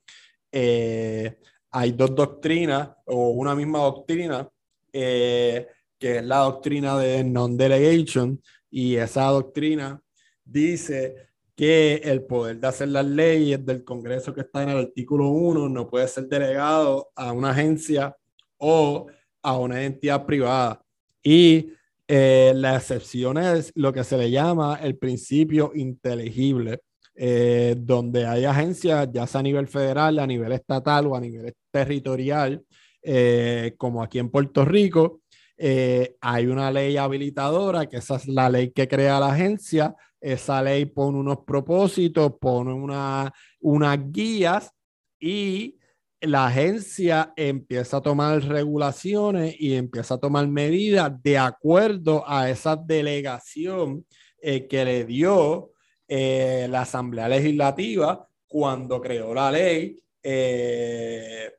eh, 0.52 1.38
hay 1.70 1.92
dos 1.92 2.14
doctrinas 2.14 2.90
o 3.06 3.30
una 3.30 3.54
misma 3.54 3.78
doctrina, 3.78 4.46
que 4.92 5.66
es 5.98 6.24
la 6.24 6.38
doctrina 6.38 6.98
de 6.98 7.24
non-delegation, 7.24 8.38
y 8.70 8.96
esa 8.96 9.24
doctrina 9.26 10.02
dice 10.44 11.28
que 11.54 11.96
el 12.04 12.22
poder 12.22 12.60
de 12.60 12.68
hacer 12.68 12.88
las 12.88 13.04
leyes 13.04 13.64
del 13.66 13.82
Congreso 13.82 14.32
que 14.32 14.42
está 14.42 14.62
en 14.62 14.68
el 14.70 14.78
artículo 14.78 15.28
1 15.28 15.68
no 15.68 15.88
puede 15.90 16.06
ser 16.06 16.28
delegado 16.28 17.10
a 17.16 17.32
una 17.32 17.50
agencia 17.50 18.16
o 18.58 19.06
a 19.42 19.58
una 19.58 19.82
entidad 19.82 20.24
privada. 20.24 20.84
Y 21.22 21.72
eh, 22.06 22.52
la 22.54 22.76
excepción 22.76 23.38
es 23.38 23.72
lo 23.74 23.92
que 23.92 24.04
se 24.04 24.16
le 24.16 24.30
llama 24.30 24.78
el 24.82 24.96
principio 24.96 25.72
inteligible, 25.74 26.80
eh, 27.14 27.74
donde 27.76 28.24
hay 28.24 28.44
agencias, 28.44 29.08
ya 29.12 29.26
sea 29.26 29.40
a 29.40 29.42
nivel 29.42 29.66
federal, 29.66 30.18
a 30.18 30.26
nivel 30.26 30.52
estatal 30.52 31.06
o 31.08 31.16
a 31.16 31.20
nivel 31.20 31.52
territorial, 31.70 32.64
eh, 33.02 33.74
como 33.76 34.02
aquí 34.02 34.18
en 34.18 34.30
Puerto 34.30 34.64
Rico, 34.64 35.22
hay 35.58 36.46
una 36.46 36.70
ley 36.70 36.96
habilitadora, 36.96 37.86
que 37.86 37.96
esa 37.98 38.16
es 38.16 38.28
la 38.28 38.48
ley 38.48 38.70
que 38.70 38.86
crea 38.86 39.18
la 39.20 39.32
agencia. 39.32 39.94
Esa 40.20 40.62
ley 40.62 40.84
pone 40.86 41.18
unos 41.18 41.38
propósitos, 41.46 42.34
pone 42.40 42.72
una, 42.72 43.32
unas 43.60 43.98
guías 44.10 44.72
y 45.20 45.78
la 46.20 46.46
agencia 46.46 47.32
empieza 47.36 47.98
a 47.98 48.00
tomar 48.00 48.42
regulaciones 48.42 49.54
y 49.58 49.74
empieza 49.74 50.14
a 50.14 50.18
tomar 50.18 50.48
medidas 50.48 51.12
de 51.22 51.38
acuerdo 51.38 52.24
a 52.26 52.50
esa 52.50 52.76
delegación 52.76 54.04
eh, 54.40 54.66
que 54.66 54.84
le 54.84 55.04
dio 55.04 55.72
eh, 56.08 56.66
la 56.70 56.82
Asamblea 56.82 57.28
Legislativa 57.28 58.26
cuando 58.48 59.00
creó 59.00 59.34
la 59.34 59.52
ley 59.52 59.96
eh, 60.22 61.52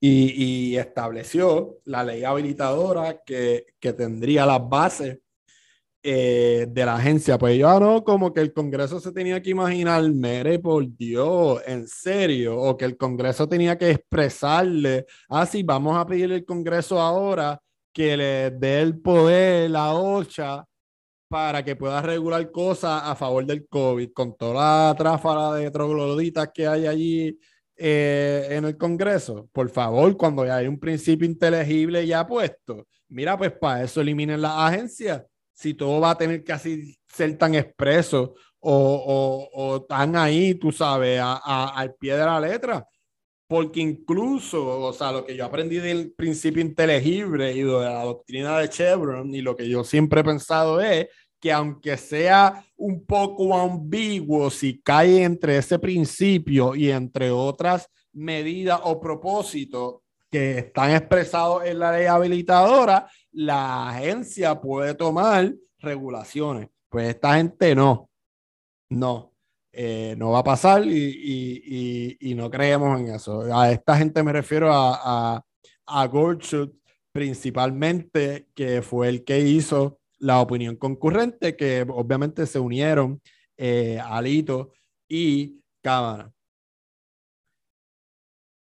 y, 0.00 0.76
estableció 0.76 1.78
la 1.84 2.04
ley 2.04 2.24
habilitadora 2.24 3.20
que, 3.24 3.66
que 3.80 3.92
tendría 3.92 4.46
las 4.46 4.68
bases 4.68 5.18
eh, 6.02 6.66
de 6.70 6.86
la 6.86 6.94
agencia. 6.94 7.36
Pues 7.38 7.58
yo 7.58 7.80
no, 7.80 8.04
como 8.04 8.32
que 8.32 8.40
el 8.40 8.52
Congreso 8.52 9.00
se 9.00 9.12
tenía 9.12 9.42
que 9.42 9.50
imaginar, 9.50 10.02
mere 10.12 10.58
por 10.58 10.86
Dios, 10.96 11.60
en 11.66 11.88
serio, 11.88 12.56
o 12.56 12.76
que 12.76 12.84
el 12.84 12.96
Congreso 12.96 13.48
tenía 13.48 13.76
que 13.76 13.90
expresarle, 13.90 15.06
ah, 15.28 15.44
sí, 15.44 15.62
vamos 15.62 15.96
a 15.96 16.06
pedirle 16.06 16.36
al 16.36 16.44
Congreso 16.44 17.00
ahora 17.00 17.60
que 17.92 18.16
le 18.16 18.50
dé 18.52 18.80
el 18.80 19.00
poder, 19.00 19.70
la 19.70 19.92
OCHA, 19.94 20.64
para 21.28 21.64
que 21.64 21.76
pueda 21.76 22.00
regular 22.00 22.50
cosas 22.50 23.02
a 23.04 23.16
favor 23.16 23.44
del 23.44 23.66
COVID, 23.68 24.12
con 24.12 24.36
toda 24.36 24.88
la 24.88 24.94
tráfala 24.96 25.56
de 25.56 25.70
trogloditas 25.70 26.50
que 26.54 26.66
hay 26.66 26.86
allí 26.86 27.38
eh, 27.78 28.48
en 28.50 28.64
el 28.64 28.76
Congreso, 28.76 29.48
por 29.52 29.70
favor, 29.70 30.16
cuando 30.16 30.44
ya 30.44 30.56
hay 30.56 30.66
un 30.66 30.78
principio 30.78 31.26
inteligible 31.26 32.06
ya 32.06 32.26
puesto, 32.26 32.86
mira, 33.08 33.38
pues 33.38 33.52
para 33.52 33.84
eso 33.84 34.00
eliminen 34.00 34.42
las 34.42 34.52
agencias. 34.56 35.24
Si 35.54 35.74
todo 35.74 36.00
va 36.00 36.10
a 36.10 36.18
tener 36.18 36.44
que 36.44 36.52
así 36.52 36.96
ser 37.06 37.36
tan 37.38 37.54
expreso 37.54 38.34
o, 38.60 39.48
o, 39.52 39.82
tan 39.82 40.16
ahí, 40.16 40.54
tú 40.54 40.72
sabes, 40.72 41.20
al 41.22 41.94
pie 41.94 42.14
de 42.14 42.24
la 42.24 42.40
letra. 42.40 42.86
Porque 43.46 43.80
incluso, 43.80 44.80
o 44.80 44.92
sea, 44.92 45.10
lo 45.10 45.24
que 45.24 45.34
yo 45.34 45.44
aprendí 45.44 45.76
del 45.76 46.12
principio 46.12 46.60
inteligible 46.60 47.52
y 47.52 47.62
de 47.62 47.72
la 47.72 48.04
doctrina 48.04 48.58
de 48.58 48.68
Chevron 48.68 49.34
y 49.34 49.40
lo 49.40 49.56
que 49.56 49.68
yo 49.68 49.84
siempre 49.84 50.20
he 50.20 50.24
pensado 50.24 50.80
es 50.80 51.08
que 51.40 51.52
aunque 51.52 51.96
sea 51.96 52.64
un 52.76 53.04
poco 53.04 53.56
ambiguo, 53.56 54.50
si 54.50 54.80
cae 54.80 55.22
entre 55.22 55.58
ese 55.58 55.78
principio 55.78 56.74
y 56.74 56.90
entre 56.90 57.30
otras 57.30 57.88
medidas 58.12 58.80
o 58.82 59.00
propósitos 59.00 59.96
que 60.30 60.58
están 60.58 60.90
expresados 60.90 61.64
en 61.64 61.78
la 61.78 61.92
ley 61.92 62.06
habilitadora, 62.06 63.08
la 63.32 63.88
agencia 63.88 64.60
puede 64.60 64.94
tomar 64.94 65.54
regulaciones. 65.78 66.68
Pues 66.88 67.08
esta 67.08 67.36
gente 67.36 67.74
no, 67.74 68.10
no, 68.90 69.32
eh, 69.72 70.14
no 70.18 70.30
va 70.30 70.40
a 70.40 70.44
pasar 70.44 70.84
y, 70.84 72.34
no 72.36 72.50
creemos 72.50 73.00
en 73.00 73.08
eso. 73.08 73.42
A 73.54 73.70
esta 73.70 73.96
gente 73.96 74.22
me 74.22 74.32
refiero 74.32 74.72
a, 74.72 75.36
a, 75.36 75.44
a 75.86 76.10
principalmente, 77.12 78.48
que 78.54 78.82
fue 78.82 79.08
el 79.08 79.24
que 79.24 79.40
hizo 79.40 79.98
la 80.18 80.40
opinión 80.40 80.76
concurrente, 80.76 81.56
que 81.56 81.86
obviamente 81.88 82.46
se 82.46 82.58
unieron 82.58 83.20
eh, 83.56 83.98
Alito 84.02 84.72
y 85.08 85.60
Cámara. 85.82 86.32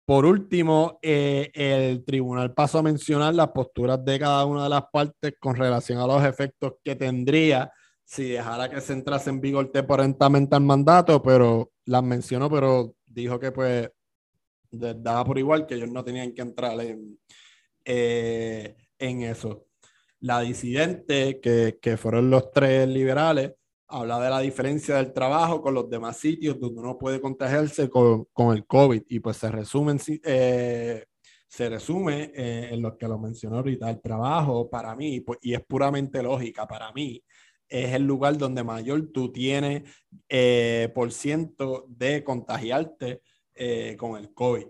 Por 0.06 0.26
último, 0.26 1.00
eh, 1.02 1.50
el 1.54 2.04
tribunal 2.04 2.54
pasó 2.54 2.80
a 2.80 2.84
mencionar 2.84 3.34
las 3.34 3.50
posturas 3.50 4.04
de 4.04 4.20
cada 4.20 4.46
una 4.46 4.64
de 4.64 4.70
las 4.70 4.84
partes 4.92 5.34
con 5.40 5.56
relación 5.56 6.00
a 6.00 6.08
los 6.08 6.24
efectos 6.26 6.74
que 6.84 6.96
tendría 6.96 7.72
si 8.04 8.30
dejara 8.30 8.70
que 8.70 8.82
se 8.82 8.94
entrase 8.94 9.30
en 9.30 9.40
vigor 9.40 9.72
temporalmente 9.72 10.56
al 10.56 10.62
mandato, 10.62 11.22
pero 11.22 11.72
las 11.86 12.04
mencionó, 12.04 12.50
pero 12.50 12.96
dijo 13.06 13.40
que 13.40 13.52
pues 13.52 13.90
daba 14.72 15.24
por 15.24 15.40
igual 15.40 15.66
que 15.66 15.76
ellos 15.76 15.90
no 15.90 16.04
tenían 16.04 16.34
que 16.34 16.42
entrar 16.42 16.80
en, 16.82 17.20
eh, 17.86 18.76
en 19.00 19.22
eso. 19.24 19.66
La 20.24 20.40
disidente, 20.40 21.42
que, 21.42 21.80
que 21.82 21.98
fueron 21.98 22.30
los 22.30 22.50
tres 22.52 22.88
liberales, 22.88 23.56
habla 23.90 24.22
de 24.22 24.30
la 24.30 24.40
diferencia 24.40 24.96
del 24.96 25.12
trabajo 25.12 25.62
con 25.62 25.74
los 25.74 25.90
demás 25.90 26.16
sitios 26.16 26.58
donde 26.58 26.80
uno 26.80 26.98
puede 26.98 27.20
contagiarse 27.20 27.90
con, 27.90 28.24
con 28.32 28.56
el 28.56 28.66
COVID. 28.66 29.04
Y 29.10 29.20
pues 29.20 29.36
se 29.36 29.52
resumen, 29.52 30.00
eh, 30.24 31.08
se 31.46 31.70
resume 31.70 32.32
eh, 32.34 32.70
en 32.72 32.82
lo 32.82 32.98
que 32.98 33.06
lo 33.06 33.20
mencionó 33.20 33.58
ahorita, 33.58 33.90
el 33.90 34.00
trabajo 34.00 34.70
para 34.70 34.96
mí, 34.96 35.20
pues, 35.20 35.40
y 35.42 35.56
es 35.56 35.66
puramente 35.66 36.24
lógica, 36.24 36.66
para 36.66 36.94
mí 36.94 37.22
es 37.68 37.94
el 37.94 38.04
lugar 38.04 38.38
donde 38.38 38.64
mayor 38.64 39.10
tú 39.12 39.30
tienes 39.30 39.84
eh, 40.30 40.90
por 40.96 41.12
ciento 41.12 41.86
de 41.90 42.24
contagiarte 42.24 43.22
con 43.98 44.18
el 44.18 44.34
COVID 44.34 44.68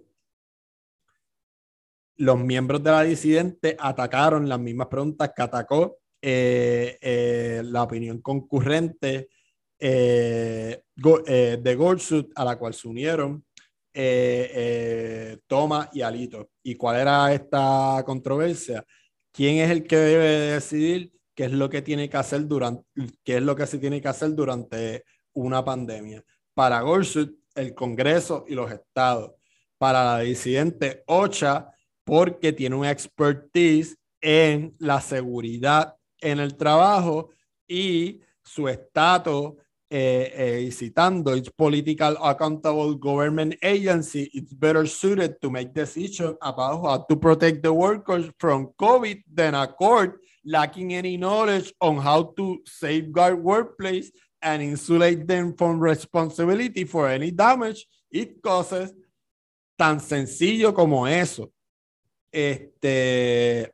los 2.17 2.39
miembros 2.39 2.83
de 2.83 2.91
la 2.91 3.03
disidente 3.03 3.75
atacaron 3.79 4.47
las 4.47 4.59
mismas 4.59 4.87
preguntas 4.87 5.31
que 5.35 5.41
atacó 5.41 5.97
eh, 6.21 6.97
eh, 7.01 7.61
la 7.65 7.83
opinión 7.83 8.21
concurrente 8.21 9.27
eh, 9.77 10.81
de 10.95 11.75
Gorsuch, 11.75 12.31
a 12.35 12.45
la 12.45 12.57
cual 12.57 12.73
se 12.73 12.87
unieron 12.87 13.43
Toma 15.45 15.89
y 15.91 16.01
Alito. 16.01 16.51
¿Y 16.63 16.75
cuál 16.75 17.01
era 17.01 17.33
esta 17.33 18.01
controversia? 18.05 18.85
¿Quién 19.31 19.57
es 19.57 19.69
el 19.69 19.85
que 19.85 19.97
debe 19.97 20.53
decidir 20.53 21.11
qué 21.35 21.45
es 21.45 21.51
lo 21.51 21.69
que 21.69 21.81
tiene 21.81 22.09
que 22.09 22.17
hacer 22.17 22.47
durante, 22.47 22.85
qué 23.23 23.37
es 23.37 23.43
lo 23.43 23.55
que 23.55 23.67
se 23.67 23.79
tiene 23.79 24.01
que 24.01 24.07
hacer 24.07 24.33
durante 24.33 25.03
una 25.33 25.65
pandemia? 25.65 26.23
Para 26.53 26.79
Gorsuch, 26.81 27.31
el 27.55 27.73
Congreso 27.73 28.45
y 28.47 28.55
los 28.55 28.71
estados. 28.71 29.33
Para 29.77 30.05
la 30.05 30.19
disidente 30.19 31.03
Ocha, 31.07 31.72
porque 32.03 32.51
tiene 32.53 32.75
una 32.75 32.91
expertise 32.91 33.97
en 34.21 34.73
la 34.79 35.01
seguridad 35.01 35.95
en 36.21 36.39
el 36.39 36.55
trabajo 36.55 37.29
y 37.67 38.21
su 38.43 38.67
estatus, 38.67 39.53
eh, 39.89 40.31
eh, 40.35 40.71
citando, 40.71 41.35
it's 41.35 41.51
political 41.51 42.17
accountable 42.21 42.95
government 42.97 43.53
agency, 43.61 44.29
it's 44.33 44.53
better 44.53 44.87
suited 44.87 45.39
to 45.39 45.51
make 45.51 45.71
decisions 45.73 46.35
about 46.41 46.81
how 46.81 47.05
to 47.07 47.15
protect 47.15 47.61
the 47.61 47.71
workers 47.71 48.29
from 48.39 48.71
COVID 48.79 49.23
than 49.31 49.53
a 49.53 49.67
court 49.67 50.19
lacking 50.43 50.93
any 50.93 51.17
knowledge 51.17 51.71
on 51.79 51.97
how 51.97 52.33
to 52.35 52.59
safeguard 52.65 53.41
workplace 53.41 54.11
and 54.41 54.61
insulate 54.61 55.27
them 55.27 55.53
from 55.55 55.79
responsibility 55.79 56.83
for 56.85 57.07
any 57.07 57.31
damage 57.31 57.85
it 58.11 58.41
causes. 58.41 58.93
Tan 59.77 59.99
sencillo 59.99 60.73
como 60.73 61.05
eso. 61.05 61.51
Este, 62.33 63.71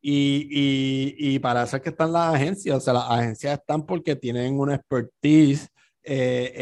y, 0.00 1.14
y, 1.18 1.38
para 1.38 1.64
eso 1.64 1.76
es 1.76 1.82
que 1.82 1.90
están 1.90 2.12
las 2.12 2.34
agencias, 2.34 2.78
o 2.78 2.80
sea, 2.80 2.94
las 2.94 3.10
agencias 3.10 3.58
están 3.58 3.84
porque 3.84 4.16
tienen 4.16 4.58
una 4.58 4.76
expertise, 4.76 5.68
eh, 6.02 6.52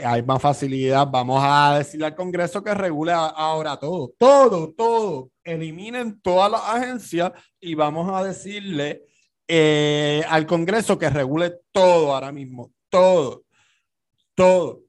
eh, 0.00 0.04
hay 0.04 0.22
más 0.24 0.42
facilidad. 0.42 1.06
Vamos 1.08 1.40
a 1.44 1.78
decirle 1.78 2.06
al 2.06 2.16
Congreso 2.16 2.64
que 2.64 2.74
regule 2.74 3.12
ahora 3.12 3.76
todo, 3.78 4.12
todo, 4.18 4.72
todo. 4.72 5.30
Eliminen 5.44 6.20
todas 6.20 6.50
las 6.50 6.62
agencias 6.62 7.32
y 7.60 7.76
vamos 7.76 8.10
a 8.12 8.24
decirle 8.24 9.04
eh, 9.46 10.24
al 10.28 10.44
Congreso 10.46 10.98
que 10.98 11.08
regule 11.08 11.60
todo 11.70 12.12
ahora 12.12 12.32
mismo, 12.32 12.72
todo, 12.88 13.44
todo. 14.34 14.82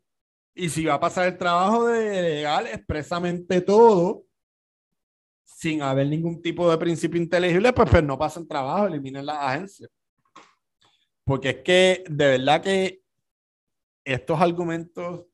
Y 0.55 0.69
si 0.69 0.85
va 0.85 0.95
a 0.95 0.99
pasar 0.99 1.27
el 1.27 1.37
trabajo 1.37 1.87
de 1.87 2.21
legal, 2.23 2.67
expresamente 2.67 3.61
todo, 3.61 4.23
sin 5.61 5.83
haber 5.83 6.07
ningún 6.07 6.41
tipo 6.41 6.69
de 6.71 6.75
principio 6.75 7.21
inteligible, 7.21 7.71
pues, 7.71 7.87
pues 7.87 8.03
no 8.03 8.17
pasen 8.17 8.47
trabajo, 8.47 8.87
eliminen 8.87 9.23
las 9.23 9.37
agencias. 9.37 9.91
Porque 11.23 11.49
es 11.49 11.55
que 11.57 12.03
de 12.09 12.27
verdad 12.29 12.63
que 12.63 13.03
estos 14.03 14.41
argumentos 14.41 15.27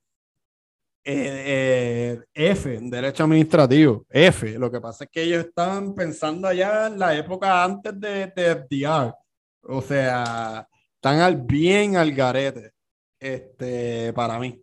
eh, 1.06 2.20
eh, 2.34 2.52
F, 2.52 2.76
en 2.76 2.90
derecho 2.90 3.24
administrativo, 3.24 4.06
F. 4.10 4.60
Lo 4.60 4.70
que 4.70 4.82
pasa 4.82 5.06
es 5.06 5.10
que 5.10 5.24
ellos 5.24 5.46
estaban 5.46 5.96
pensando 5.96 6.50
allá 6.50 6.88
en 6.88 7.00
la 7.00 7.16
época 7.16 7.64
antes 7.64 7.98
de, 7.98 8.28
de 8.36 8.66
FDR. 8.68 9.14
O 9.62 9.82
sea, 9.82 10.68
están 10.96 11.22
al 11.22 11.38
bien 11.38 11.96
al 11.96 12.12
garete, 12.12 12.74
este, 13.18 14.12
para 14.12 14.38
mí. 14.40 14.62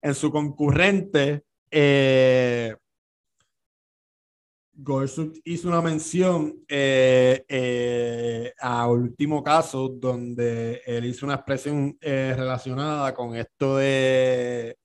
En 0.00 0.14
su 0.14 0.30
concurrente, 0.30 1.42
eh, 1.68 2.76
Gorsuch 4.82 5.40
hizo 5.44 5.68
una 5.68 5.82
mención 5.82 6.64
eh, 6.66 7.44
eh, 7.48 8.52
a 8.58 8.88
último 8.88 9.42
caso 9.42 9.88
donde 9.88 10.80
él 10.86 11.04
hizo 11.04 11.26
una 11.26 11.34
expresión 11.34 11.96
eh, 12.00 12.34
relacionada 12.36 13.14
con 13.14 13.36
esto 13.36 13.76
de, 13.76 14.76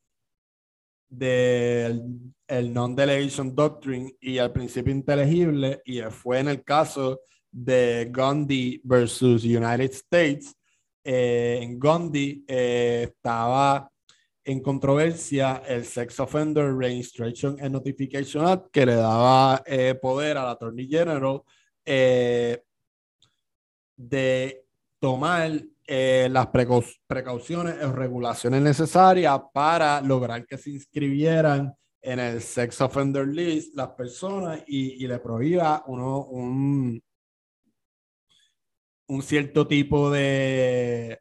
de 1.08 2.02
el, 2.48 2.74
non-delegation 2.74 3.56
doctrine 3.56 4.14
y 4.20 4.38
el 4.38 4.52
principio 4.52 4.94
inteligible 4.94 5.82
y 5.86 6.02
fue 6.02 6.40
en 6.40 6.50
el 6.50 6.64
caso 6.64 7.22
de 7.50 8.10
Gandhi 8.12 8.82
versus 8.84 9.44
United 9.46 9.92
States. 9.92 10.54
en 11.04 11.80
Gandhi 11.80 12.44
estaba 12.48 13.90
en 14.46 14.60
controversia 14.60 15.64
el 15.68 15.84
Sex 15.86 16.20
Offender 16.20 16.72
Registration 16.76 17.58
and 17.60 17.72
Notification 17.72 18.46
Act, 18.46 18.70
que 18.72 18.86
le 18.86 18.96
daba 18.96 19.64
eh, 19.66 19.96
poder 20.00 20.38
al 20.38 20.50
Attorney 20.50 20.88
General 20.88 21.42
eh, 21.84 22.64
de 23.98 24.64
tomar 25.00 25.52
eh, 25.88 26.28
las 26.32 26.48
precauciones 27.08 27.84
o 27.84 27.92
regulaciones 27.92 28.62
necesarias 28.62 29.40
para 29.52 30.00
lograr 30.02 30.46
que 30.46 30.58
se 30.58 30.70
inscribieran 30.70 31.74
en 32.00 32.20
el 32.20 32.40
Sex 32.40 32.82
Offender 32.82 33.28
List 33.28 33.76
las 33.76 33.90
personas 33.90 34.64
y, 34.68 35.08
le 35.08 35.18
prohíba 35.18 35.84
uno, 35.88 36.24
un, 36.26 37.02
un 39.08 39.22
cierto 39.24 39.66
tipo 39.66 40.12
de, 40.12 41.20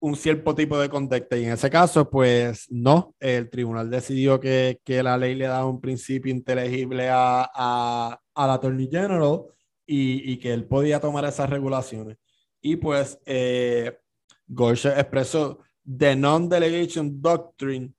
un 0.00 0.16
cierto 0.16 0.54
tipo 0.54 0.78
de 0.78 0.88
conducta 0.88 1.36
y 1.36 1.44
en 1.44 1.52
ese 1.52 1.68
caso, 1.68 2.08
pues 2.08 2.66
no, 2.70 3.14
el 3.20 3.50
tribunal 3.50 3.90
decidió 3.90 4.40
que, 4.40 4.80
que 4.82 5.02
la 5.02 5.18
ley 5.18 5.34
le 5.34 5.46
da 5.46 5.64
un 5.66 5.80
principio 5.80 6.32
inteligible 6.32 7.08
a, 7.10 7.48
a, 7.54 8.20
al 8.34 8.50
Attorney 8.50 8.88
General 8.90 9.42
y, 9.86 10.32
y, 10.32 10.38
que 10.38 10.52
él 10.52 10.64
podía 10.64 11.00
tomar 11.00 11.24
esas 11.26 11.50
regulaciones. 11.50 12.16
Y 12.62 12.76
pues 12.76 13.18
eh, 13.26 13.98
expresó 14.48 15.60
The 15.84 16.14
non-delegation 16.16 17.20
doctrine 17.20 17.94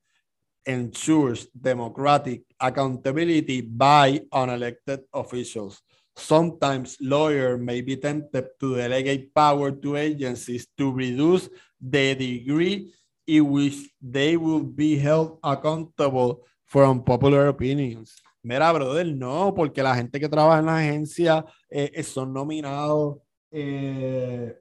ensures 0.66 1.50
democratic 1.54 2.44
accountability 2.60 3.62
by 3.62 4.22
unelected 4.32 5.04
officials. 5.12 5.82
Sometimes 6.16 6.98
lawyers 7.00 7.60
may 7.60 7.82
be 7.82 7.98
tempted 7.98 8.50
to 8.60 8.76
delegate 8.76 9.34
power 9.34 9.72
to 9.72 9.98
agencies 9.98 10.68
to 10.78 10.94
reduce 10.94 11.50
the 11.82 12.16
degree 12.16 12.94
in 13.26 13.50
which 13.50 13.90
they 14.02 14.38
will 14.38 14.64
be 14.64 14.98
held 14.98 15.40
accountable 15.44 16.44
for 16.66 16.86
unpopular 16.86 17.48
opinions. 17.48 18.16
Mira, 18.44 18.72
brother, 18.74 19.06
no, 19.06 19.54
porque 19.54 19.84
la 19.84 19.96
gente 19.96 20.20
que 20.20 20.28
trabaja 20.28 20.60
en 20.60 20.66
la 20.66 20.78
agencia 20.78 21.46
eh, 21.70 21.92
eh, 21.94 22.04
son 22.04 22.34
nominados, 22.34 23.18
eh, 23.52 24.58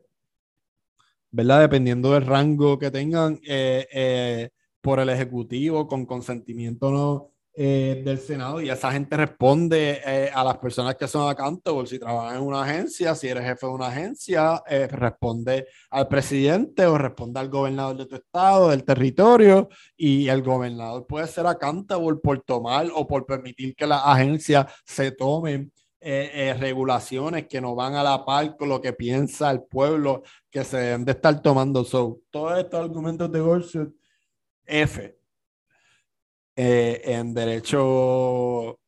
¿verdad? 1.30 1.60
Dependiendo 1.60 2.12
del 2.12 2.26
rango 2.26 2.78
que 2.78 2.90
tengan 2.90 3.40
por 4.82 5.00
el 5.00 5.08
Ejecutivo, 5.08 5.86
con 5.86 6.04
consentimiento 6.04 6.90
no, 6.90 7.29
eh, 7.52 8.00
del 8.04 8.18
Senado 8.20 8.60
y 8.60 8.70
esa 8.70 8.92
gente 8.92 9.16
responde 9.16 10.00
eh, 10.06 10.30
a 10.32 10.44
las 10.44 10.58
personas 10.58 10.94
que 10.94 11.08
son 11.08 11.28
accountable. 11.28 11.84
Si 11.88 11.98
trabajas 11.98 12.36
en 12.36 12.42
una 12.42 12.62
agencia, 12.62 13.12
si 13.16 13.26
eres 13.26 13.44
jefe 13.44 13.66
de 13.66 13.72
una 13.72 13.88
agencia, 13.88 14.62
eh, 14.68 14.86
responde 14.86 15.66
al 15.90 16.06
presidente 16.06 16.86
o 16.86 16.96
responde 16.96 17.40
al 17.40 17.48
gobernador 17.48 17.96
de 17.96 18.06
tu 18.06 18.14
estado, 18.14 18.70
del 18.70 18.84
territorio, 18.84 19.68
y 19.96 20.28
el 20.28 20.42
gobernador 20.42 21.06
puede 21.08 21.26
ser 21.26 21.44
accountable 21.48 22.18
por 22.22 22.40
tomar 22.42 22.86
o 22.94 23.04
por 23.06 23.26
permitir 23.26 23.74
que 23.74 23.86
las 23.86 24.02
agencias 24.04 24.72
se 24.86 25.10
tomen 25.10 25.72
regulaciones 26.00 27.46
que 27.46 27.60
no 27.60 27.74
van 27.74 27.94
a 27.94 28.02
la 28.02 28.24
par 28.24 28.56
con 28.56 28.70
lo 28.70 28.80
que 28.80 28.94
piensa 28.94 29.50
el 29.50 29.64
pueblo 29.64 30.22
que 30.50 30.64
se 30.64 30.78
deben 30.78 31.04
de 31.04 31.12
estar 31.12 31.42
tomando. 31.42 31.84
So, 31.84 32.20
todos 32.30 32.58
estos 32.58 32.80
argumentos 32.80 33.30
de 33.30 33.40
Gorsuch, 33.40 33.92
F, 34.64 35.19
eh, 36.62 37.00
en 37.06 37.32
derecho 37.32 38.78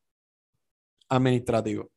administrativo. 1.09 1.89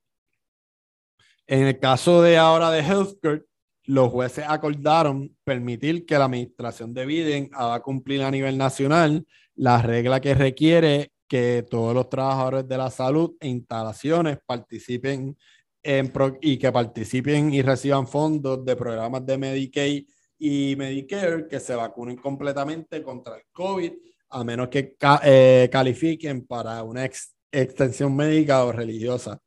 En 1.47 1.67
el 1.67 1.79
caso 1.79 2.23
de 2.23 2.39
ahora 2.39 2.71
de 2.71 2.81
healthcare, 2.81 3.45
los 3.85 4.11
jueces 4.11 4.47
acordaron 4.49 5.37
permitir 5.45 6.07
que 6.07 6.17
la 6.17 6.25
administración 6.25 6.95
de 6.95 7.05
Biden 7.05 7.51
haga 7.53 7.83
cumplir 7.83 8.23
a 8.23 8.31
nivel 8.31 8.57
nacional 8.57 9.27
la 9.55 9.83
regla 9.83 10.19
que 10.19 10.33
requiere 10.33 11.12
que 11.29 11.62
todos 11.69 11.93
los 11.93 12.09
trabajadores 12.09 12.67
de 12.67 12.79
la 12.79 12.91
salud 12.91 13.37
e 13.39 13.47
instalaciones 13.47 14.39
participen 14.47 15.37
en 15.83 16.11
y 16.41 16.57
que 16.57 16.73
participen 16.73 17.53
y 17.53 17.61
reciban 17.61 18.09
fondos 18.09 18.65
de 18.65 18.77
programas 18.77 19.27
de 19.27 19.37
Medicaid 19.37 20.07
y 20.39 20.75
Medicare 20.75 21.47
que 21.47 21.61
se 21.61 21.75
vacunen 21.75 22.17
completamente 22.17 23.03
contra 23.03 23.37
el 23.37 23.43
COVID 23.53 23.93
a 24.31 24.45
menos 24.45 24.69
que 24.69 24.97
eh, 25.25 25.69
califiquen 25.71 26.47
para 26.47 26.83
una 26.83 27.09
extensión 27.53 28.15
médica 28.15 28.65
o 28.65 28.73
religiosa. 28.73 29.41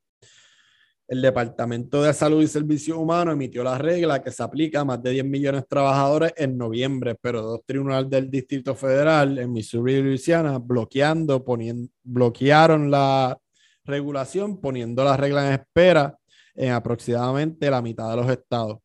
El 1.08 1.24
Departamento 1.24 2.04
de 2.04 2.14
Salud 2.14 2.44
y 2.44 2.48
Servicios 2.48 2.96
Humanos 2.96 3.34
emitió 3.34 3.64
la 3.64 3.80
regla 3.80 4.22
que 4.22 4.30
se 4.30 4.44
aplica 4.44 4.82
a 4.82 4.86
más 4.86 5.02
de 5.02 5.10
10 5.10 5.26
millones 5.26 5.62
de 5.62 5.68
trabajadores 5.68 6.34
en 6.38 6.56
noviembre, 6.56 7.16
pero 7.20 7.42
dos 7.42 7.62
tribunales 7.66 8.12
del 8.12 8.30
Distrito 8.30 8.76
Federal 8.76 9.40
en 9.40 9.52
Missouri 9.52 9.96
y 9.96 11.40
poniendo, 11.44 11.90
bloquearon 12.04 12.92
la 12.92 13.36
regulación, 13.84 14.62
poniendo 14.62 15.04
la 15.04 15.18
regla 15.18 15.48
en 15.48 15.54
espera 15.54 16.16
en 16.54 16.74
aproximadamente 16.74 17.72
la 17.72 17.82
mitad 17.82 18.12
de 18.12 18.16
los 18.18 18.30
estados. 18.30 18.78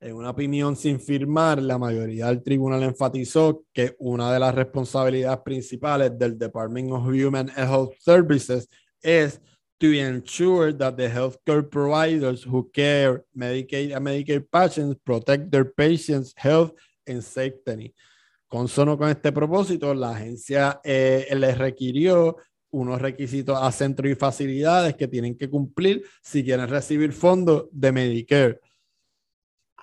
En 0.00 0.14
una 0.14 0.30
opinión 0.30 0.76
sin 0.76 1.00
firmar, 1.00 1.60
la 1.60 1.76
mayoría 1.76 2.26
del 2.26 2.42
tribunal 2.42 2.84
enfatizó 2.84 3.64
que 3.72 3.96
una 3.98 4.32
de 4.32 4.38
las 4.38 4.54
responsabilidades 4.54 5.40
principales 5.40 6.16
del 6.16 6.38
Department 6.38 6.92
of 6.92 7.06
Human 7.06 7.48
Health 7.56 7.94
Services 7.98 8.68
es 9.02 9.40
to 9.78 9.92
ensure 9.92 10.72
that 10.72 10.96
the 10.96 11.08
healthcare 11.08 11.68
providers 11.68 12.44
who 12.44 12.70
care 12.72 13.24
Medicaid 13.34 13.92
and 13.92 14.06
Medicare 14.06 14.44
patients 14.48 14.96
protect 15.04 15.50
their 15.50 15.64
patients' 15.64 16.32
health 16.36 16.72
and 17.06 17.22
safety. 17.22 17.92
Consono 18.48 18.96
con 18.96 19.08
este 19.08 19.32
propósito, 19.32 19.94
la 19.94 20.10
agencia 20.10 20.80
eh, 20.84 21.26
les 21.36 21.58
requirió 21.58 22.36
unos 22.70 23.00
requisitos 23.00 23.58
a 23.60 23.70
centros 23.72 24.10
y 24.10 24.14
facilidades 24.14 24.94
que 24.94 25.08
tienen 25.08 25.36
que 25.36 25.48
cumplir 25.48 26.02
si 26.22 26.44
quieren 26.44 26.68
recibir 26.68 27.12
fondos 27.12 27.66
de 27.72 27.92
Medicare. 27.92 28.60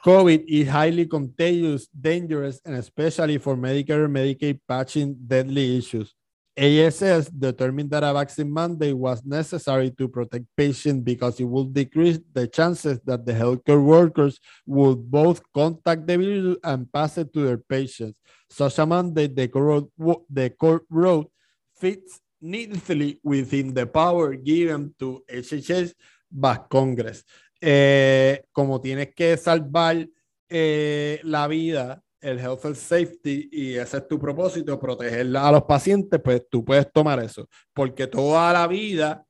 COVID 0.06 0.46
is 0.48 0.68
highly 0.68 1.08
contagious, 1.08 1.88
dangerous, 1.88 2.62
and 2.64 2.76
especially 2.76 3.40
for 3.40 3.58
Medicare 3.58 4.06
and 4.06 4.16
Medicaid 4.16 4.60
patching 4.68 5.16
deadly 5.26 5.80
issues. 5.80 6.14
ASS 6.56 7.28
determined 7.30 7.90
that 7.90 8.04
a 8.04 8.14
vaccine 8.14 8.54
mandate 8.54 8.96
was 8.96 9.26
necessary 9.26 9.90
to 9.98 10.08
protect 10.08 10.46
patients 10.56 11.04
because 11.04 11.40
it 11.40 11.46
would 11.46 11.74
decrease 11.74 12.20
the 12.32 12.48
chances 12.48 13.00
that 13.04 13.26
the 13.26 13.34
healthcare 13.34 13.84
workers 13.84 14.40
would 14.68 15.10
both 15.10 15.42
contact 15.52 16.06
the 16.06 16.18
virus 16.18 16.58
and 16.64 16.94
pass 16.94 17.18
it 17.18 17.34
to 17.34 17.42
their 17.42 17.58
patients. 17.58 18.16
Such 18.48 18.78
a 18.78 18.86
mandate, 18.86 19.36
the 19.36 19.48
court, 19.48 19.86
the 20.30 20.52
court 20.52 20.84
wrote, 20.88 21.32
fits 21.76 22.22
neatly 22.40 23.20
within 23.24 23.74
the 23.74 23.88
power 23.88 24.36
given 24.36 24.94
to 25.00 25.24
HHS 25.28 25.94
by 26.32 26.58
Congress. 26.58 27.24
Eh, 27.62 28.44
como 28.52 28.82
tienes 28.82 29.14
que 29.16 29.38
salvar 29.38 30.08
eh, 30.50 31.20
la 31.24 31.48
vida, 31.48 32.04
el 32.22 32.40
health 32.40 32.66
and 32.66 32.76
safety, 32.76 33.50
y 33.52 33.74
ese 33.76 33.98
es 33.98 34.08
tu 34.08 34.20
propósito, 34.20 34.80
proteger 34.80 35.36
a 35.38 35.52
los 35.52 35.64
pacientes, 35.64 36.20
pues 36.24 36.44
tú 36.50 36.64
puedes 36.64 36.92
tomar 36.92 37.24
eso, 37.24 37.48
porque 37.74 38.08
toda 38.08 38.52
la 38.52 38.68
vida 38.68 39.26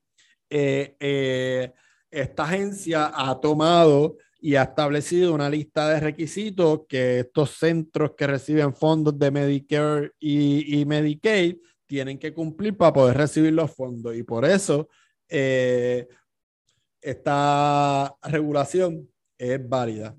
eh, 0.49 1.71
esta 2.09 2.43
agencia 2.43 3.11
ha 3.13 3.39
tomado 3.39 4.17
y 4.39 4.55
ha 4.55 4.63
establecido 4.63 5.33
una 5.33 5.49
lista 5.49 5.89
de 5.89 5.99
requisitos 5.99 6.81
que 6.87 7.21
estos 7.21 7.51
centros 7.51 8.11
que 8.15 8.27
reciben 8.27 8.73
fondos 8.73 9.17
de 9.17 9.31
Medicare 9.31 10.11
y, 10.19 10.79
y 10.79 10.85
Medicaid 10.85 11.57
tienen 11.87 12.19
que 12.19 12.33
cumplir 12.33 12.77
para 12.77 12.93
poder 12.93 13.17
recibir 13.17 13.53
los 13.53 13.71
fondos. 13.71 14.15
Y 14.15 14.23
por 14.23 14.45
eso 14.45 14.87
esta 17.05 18.15
regulación 18.23 19.07
es 19.37 19.69
válida. 19.69 20.15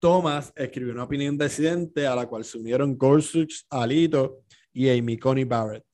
Thomas 0.00 0.50
escribió 0.56 0.94
una 0.94 1.04
opinión 1.04 1.36
disidente 1.36 2.06
a 2.06 2.16
la 2.16 2.26
cual 2.26 2.44
se 2.44 2.56
unieron 2.56 2.96
Gorsuch, 2.96 3.64
Alito 3.68 4.42
y 4.72 4.88
Amy 4.88 5.18
Coney 5.18 5.44
Barrett. 5.44 5.84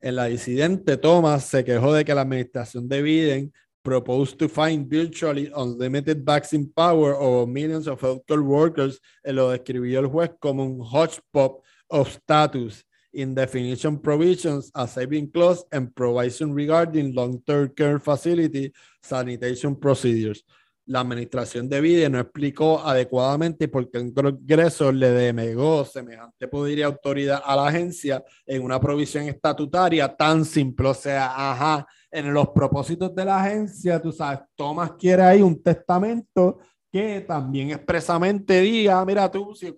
En 0.00 0.16
la 0.16 0.26
disidente, 0.26 0.98
Thomas 0.98 1.44
se 1.44 1.64
quejó 1.64 1.94
de 1.94 2.04
que 2.04 2.14
la 2.14 2.22
administración 2.22 2.88
de 2.88 3.02
Biden 3.02 3.52
proposed 3.82 4.36
to 4.36 4.48
find 4.48 4.86
virtually 4.86 5.50
unlimited 5.54 6.22
vaccine 6.22 6.70
power 6.74 7.14
over 7.14 7.50
millions 7.50 7.86
of 7.86 8.02
healthcare 8.02 8.42
workers, 8.42 9.00
lo 9.24 9.50
describió 9.50 10.00
el 10.00 10.08
juez 10.08 10.30
como 10.38 10.64
un 10.64 10.80
hodgepodge 10.82 11.62
of 11.88 12.08
status 12.08 12.84
in 13.12 13.34
definition 13.34 13.98
provisions, 13.98 14.70
a 14.74 14.86
saving 14.86 15.30
clause, 15.30 15.64
and 15.72 15.94
provision 15.94 16.54
regarding 16.54 17.14
long-term 17.14 17.70
care 17.76 17.98
facility 17.98 18.72
sanitation 19.02 19.76
procedures. 19.76 20.44
La 20.86 21.00
administración 21.00 21.68
de 21.68 21.80
Biden 21.80 22.12
no 22.12 22.18
explicó 22.18 22.80
adecuadamente 22.80 23.68
por 23.68 23.88
qué 23.90 23.98
el 23.98 24.12
Congreso 24.12 24.90
le 24.90 25.10
denegó 25.10 25.84
semejante 25.84 26.48
poder 26.48 26.78
y 26.78 26.82
autoridad 26.82 27.42
a 27.44 27.54
la 27.54 27.68
agencia 27.68 28.24
en 28.44 28.62
una 28.62 28.80
provisión 28.80 29.28
estatutaria 29.28 30.08
tan 30.08 30.44
simple. 30.44 30.88
O 30.88 30.94
sea, 30.94 31.52
ajá, 31.52 31.86
en 32.10 32.34
los 32.34 32.48
propósitos 32.48 33.14
de 33.14 33.24
la 33.24 33.40
agencia, 33.40 34.02
tú 34.02 34.10
sabes, 34.10 34.40
Thomas 34.56 34.92
quiere 34.98 35.22
ahí 35.22 35.42
un 35.42 35.62
testamento 35.62 36.58
que 36.90 37.20
también 37.20 37.70
expresamente 37.70 38.60
diga, 38.60 39.04
mira, 39.04 39.30
tú, 39.30 39.54
si, 39.54 39.72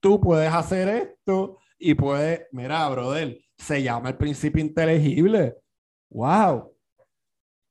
tú 0.00 0.18
puedes 0.18 0.50
hacer 0.50 0.88
esto 0.88 1.58
y 1.78 1.94
puede, 1.94 2.48
mira, 2.52 2.88
brother, 2.88 3.38
se 3.56 3.82
llama 3.82 4.10
el 4.10 4.16
principio 4.16 4.62
inteligible. 4.62 5.56
Wow. 6.10 6.74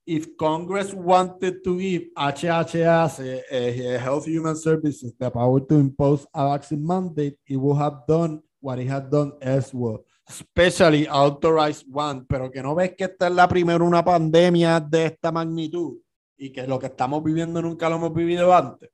If 0.06 0.36
Congress 0.38 0.94
wanted 0.94 1.62
to 1.62 1.78
give 1.78 2.08
HHS, 2.16 3.20
uh, 3.20 3.98
Health 3.98 4.26
Human 4.26 4.56
Services, 4.56 5.12
the 5.18 5.30
power 5.30 5.60
to 5.60 5.74
impose 5.74 6.26
a 6.32 6.48
vaccine 6.48 6.86
mandate, 6.86 7.38
it 7.46 7.56
would 7.56 7.76
have 7.76 8.06
done 8.06 8.40
what 8.60 8.78
it 8.78 8.88
had 8.88 9.10
done 9.10 9.32
as 9.42 9.72
well. 9.74 10.04
Especially 10.26 11.06
authorized 11.08 11.84
one, 11.90 12.24
pero 12.26 12.50
que 12.50 12.62
no 12.62 12.74
ves 12.74 12.94
que 12.96 13.04
esta 13.04 13.26
es 13.26 13.34
la 13.34 13.46
primera 13.48 13.84
una 13.84 14.02
pandemia 14.02 14.80
de 14.80 15.06
esta 15.06 15.30
magnitud 15.30 15.98
y 16.38 16.50
que 16.50 16.66
lo 16.66 16.78
que 16.78 16.86
estamos 16.86 17.22
viviendo 17.22 17.60
nunca 17.60 17.88
lo 17.88 17.96
hemos 17.96 18.14
vivido 18.14 18.54
antes. 18.54 18.90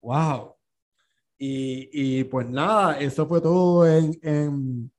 Wow. 0.00 0.55
Y, 1.38 1.90
y, 2.20 2.24
pues 2.24 2.48
nada, 2.48 2.98
eso 2.98 3.26
fue 3.26 3.40
todo 3.42 3.86
en, 3.86 4.18
en, 4.22 4.90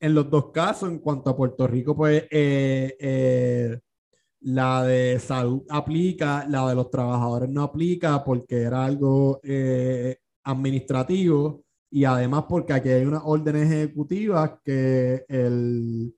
en, 0.00 0.14
los 0.14 0.30
dos 0.30 0.50
casos. 0.52 0.90
En 0.90 0.98
cuanto 0.98 1.30
a 1.30 1.36
Puerto 1.36 1.66
Rico, 1.66 1.94
pues 1.96 2.24
eh, 2.30 2.96
eh, 2.98 3.78
La 4.40 4.84
de 4.84 5.18
salud 5.20 5.64
aplica, 5.70 6.46
la 6.48 6.68
de 6.68 6.74
los 6.76 6.90
trabajadores 6.90 7.50
no 7.50 7.62
aplica 7.64 8.24
porque 8.24 8.62
era 8.62 8.84
algo 8.84 9.40
eh, 9.44 10.18
administrativo 10.44 11.64
y 11.90 12.04
además 12.04 12.44
porque 12.48 12.72
aquí 12.74 12.90
hay 12.90 13.04
unas 13.06 13.22
órdenes 13.24 13.70
ejecutivas 13.72 14.52
que 14.64 15.24
el 15.28 16.14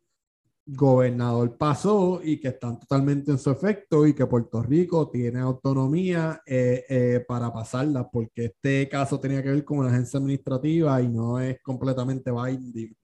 gobernador 0.67 1.57
pasó 1.57 2.21
y 2.23 2.39
que 2.39 2.49
están 2.49 2.79
totalmente 2.79 3.31
en 3.31 3.39
su 3.39 3.51
efecto 3.51 4.07
y 4.07 4.15
que 4.15 4.27
Puerto 4.27 4.63
Rico 4.63 5.11
tiene 5.11 5.41
autonomía 5.41 6.43
eh, 6.47 6.85
eh, 6.89 7.25
para 7.27 7.53
pasarlas, 7.53 8.07
porque 8.13 8.47
este 8.47 8.89
caso 8.89 9.19
tenía 9.19 9.43
que 9.43 9.51
ver 9.51 9.65
con 9.65 9.79
una 9.79 9.91
agencia 9.91 10.19
administrativa 10.19 11.01
y 11.03 11.09
no 11.09 11.41
es 11.41 11.61
completamente 11.63 12.31
binding 12.31 12.95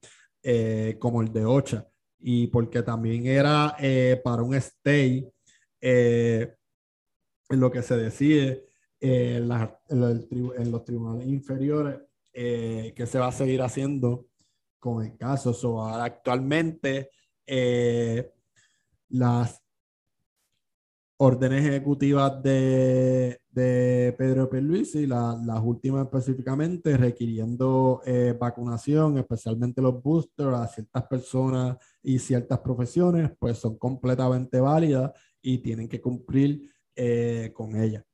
eh, 0.42 0.96
como 0.98 1.22
el 1.22 1.32
de 1.32 1.44
OCHA, 1.44 1.86
y 2.20 2.46
porque 2.48 2.82
también 2.82 3.26
era 3.26 3.76
para 4.22 4.42
un 4.42 4.54
stay 4.54 5.28
en 5.80 6.50
lo 7.48 7.70
que 7.70 7.82
se 7.82 7.96
decide 7.96 8.64
en, 9.00 9.50
en, 9.88 10.70
los 10.72 10.84
tribunales 10.84 11.26
inferiores 11.26 12.00
que 12.32 13.06
se 13.06 13.18
va 13.18 13.28
a 13.28 13.32
seguir 13.32 13.62
haciendo 13.62 14.26
con 14.78 15.04
el 15.04 15.16
caso. 15.16 15.52
So, 15.52 15.84
actualmente 15.84 17.10
eh, 17.46 18.32
las 19.08 19.62
órdenes 21.18 21.64
ejecutivas 21.64 22.42
de, 22.42 23.40
de 23.50 24.14
Pedro 24.18 24.50
y 24.52 25.06
la, 25.06 25.40
las 25.44 25.60
últimas 25.62 26.04
específicamente 26.04 26.96
requiriendo 26.96 28.02
eh, 28.04 28.36
vacunación, 28.38 29.16
especialmente 29.18 29.80
los 29.80 30.02
boosters 30.02 30.54
a 30.54 30.66
ciertas 30.66 31.06
personas 31.06 31.78
y 32.02 32.18
ciertas 32.18 32.58
profesiones, 32.58 33.30
pues 33.38 33.56
son 33.58 33.78
completamente 33.78 34.60
válidas 34.60 35.12
y 35.40 35.58
tienen 35.58 35.88
que 35.88 36.00
cumplir 36.00 36.70
eh, 36.94 37.50
con 37.54 37.76
ellas. 37.76 38.04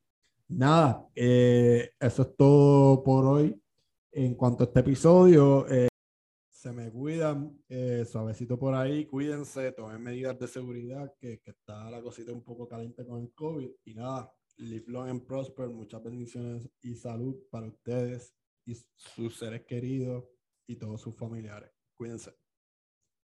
Nada, 0.49 1.09
eso 1.15 2.23
es 2.23 2.37
todo 2.37 3.03
por 3.03 3.25
hoy 3.25 3.59
en 4.13 4.35
cuanto 4.35 4.65
a 4.65 4.67
este 4.67 4.81
episodio 4.81 5.67
se 6.63 6.73
me 6.73 6.93
cuidan, 6.93 7.61
eh, 7.69 8.05
suavecito 8.05 8.57
por 8.57 8.73
ahí, 8.73 9.05
cuídense, 9.07 9.73
tomen 9.73 10.01
medidas 10.01 10.39
de 10.39 10.47
seguridad, 10.47 11.13
que, 11.19 11.41
que, 11.41 11.51
está 11.51 11.91
la 11.91 12.01
cosita 12.01 12.31
un 12.33 12.45
poco 12.45 12.69
caliente 12.69 13.05
con 13.05 13.21
el 13.21 13.35
COVID. 13.35 13.69
Y 13.85 13.95
nada, 13.95 14.33
live 14.59 14.85
long 14.87 15.09
and 15.09 15.27
prosper, 15.27 15.69
muchas 15.71 16.01
bendiciones 16.05 16.71
y 16.81 16.95
salud 16.95 17.37
para 17.51 17.67
ustedes 17.67 18.33
y 18.65 18.77
sus 18.95 19.37
seres 19.37 19.65
queridos 19.67 20.25
y 20.65 20.77
todos 20.77 21.01
sus 21.01 21.17
familiares. 21.17 21.73
Cuídense. 21.97 22.42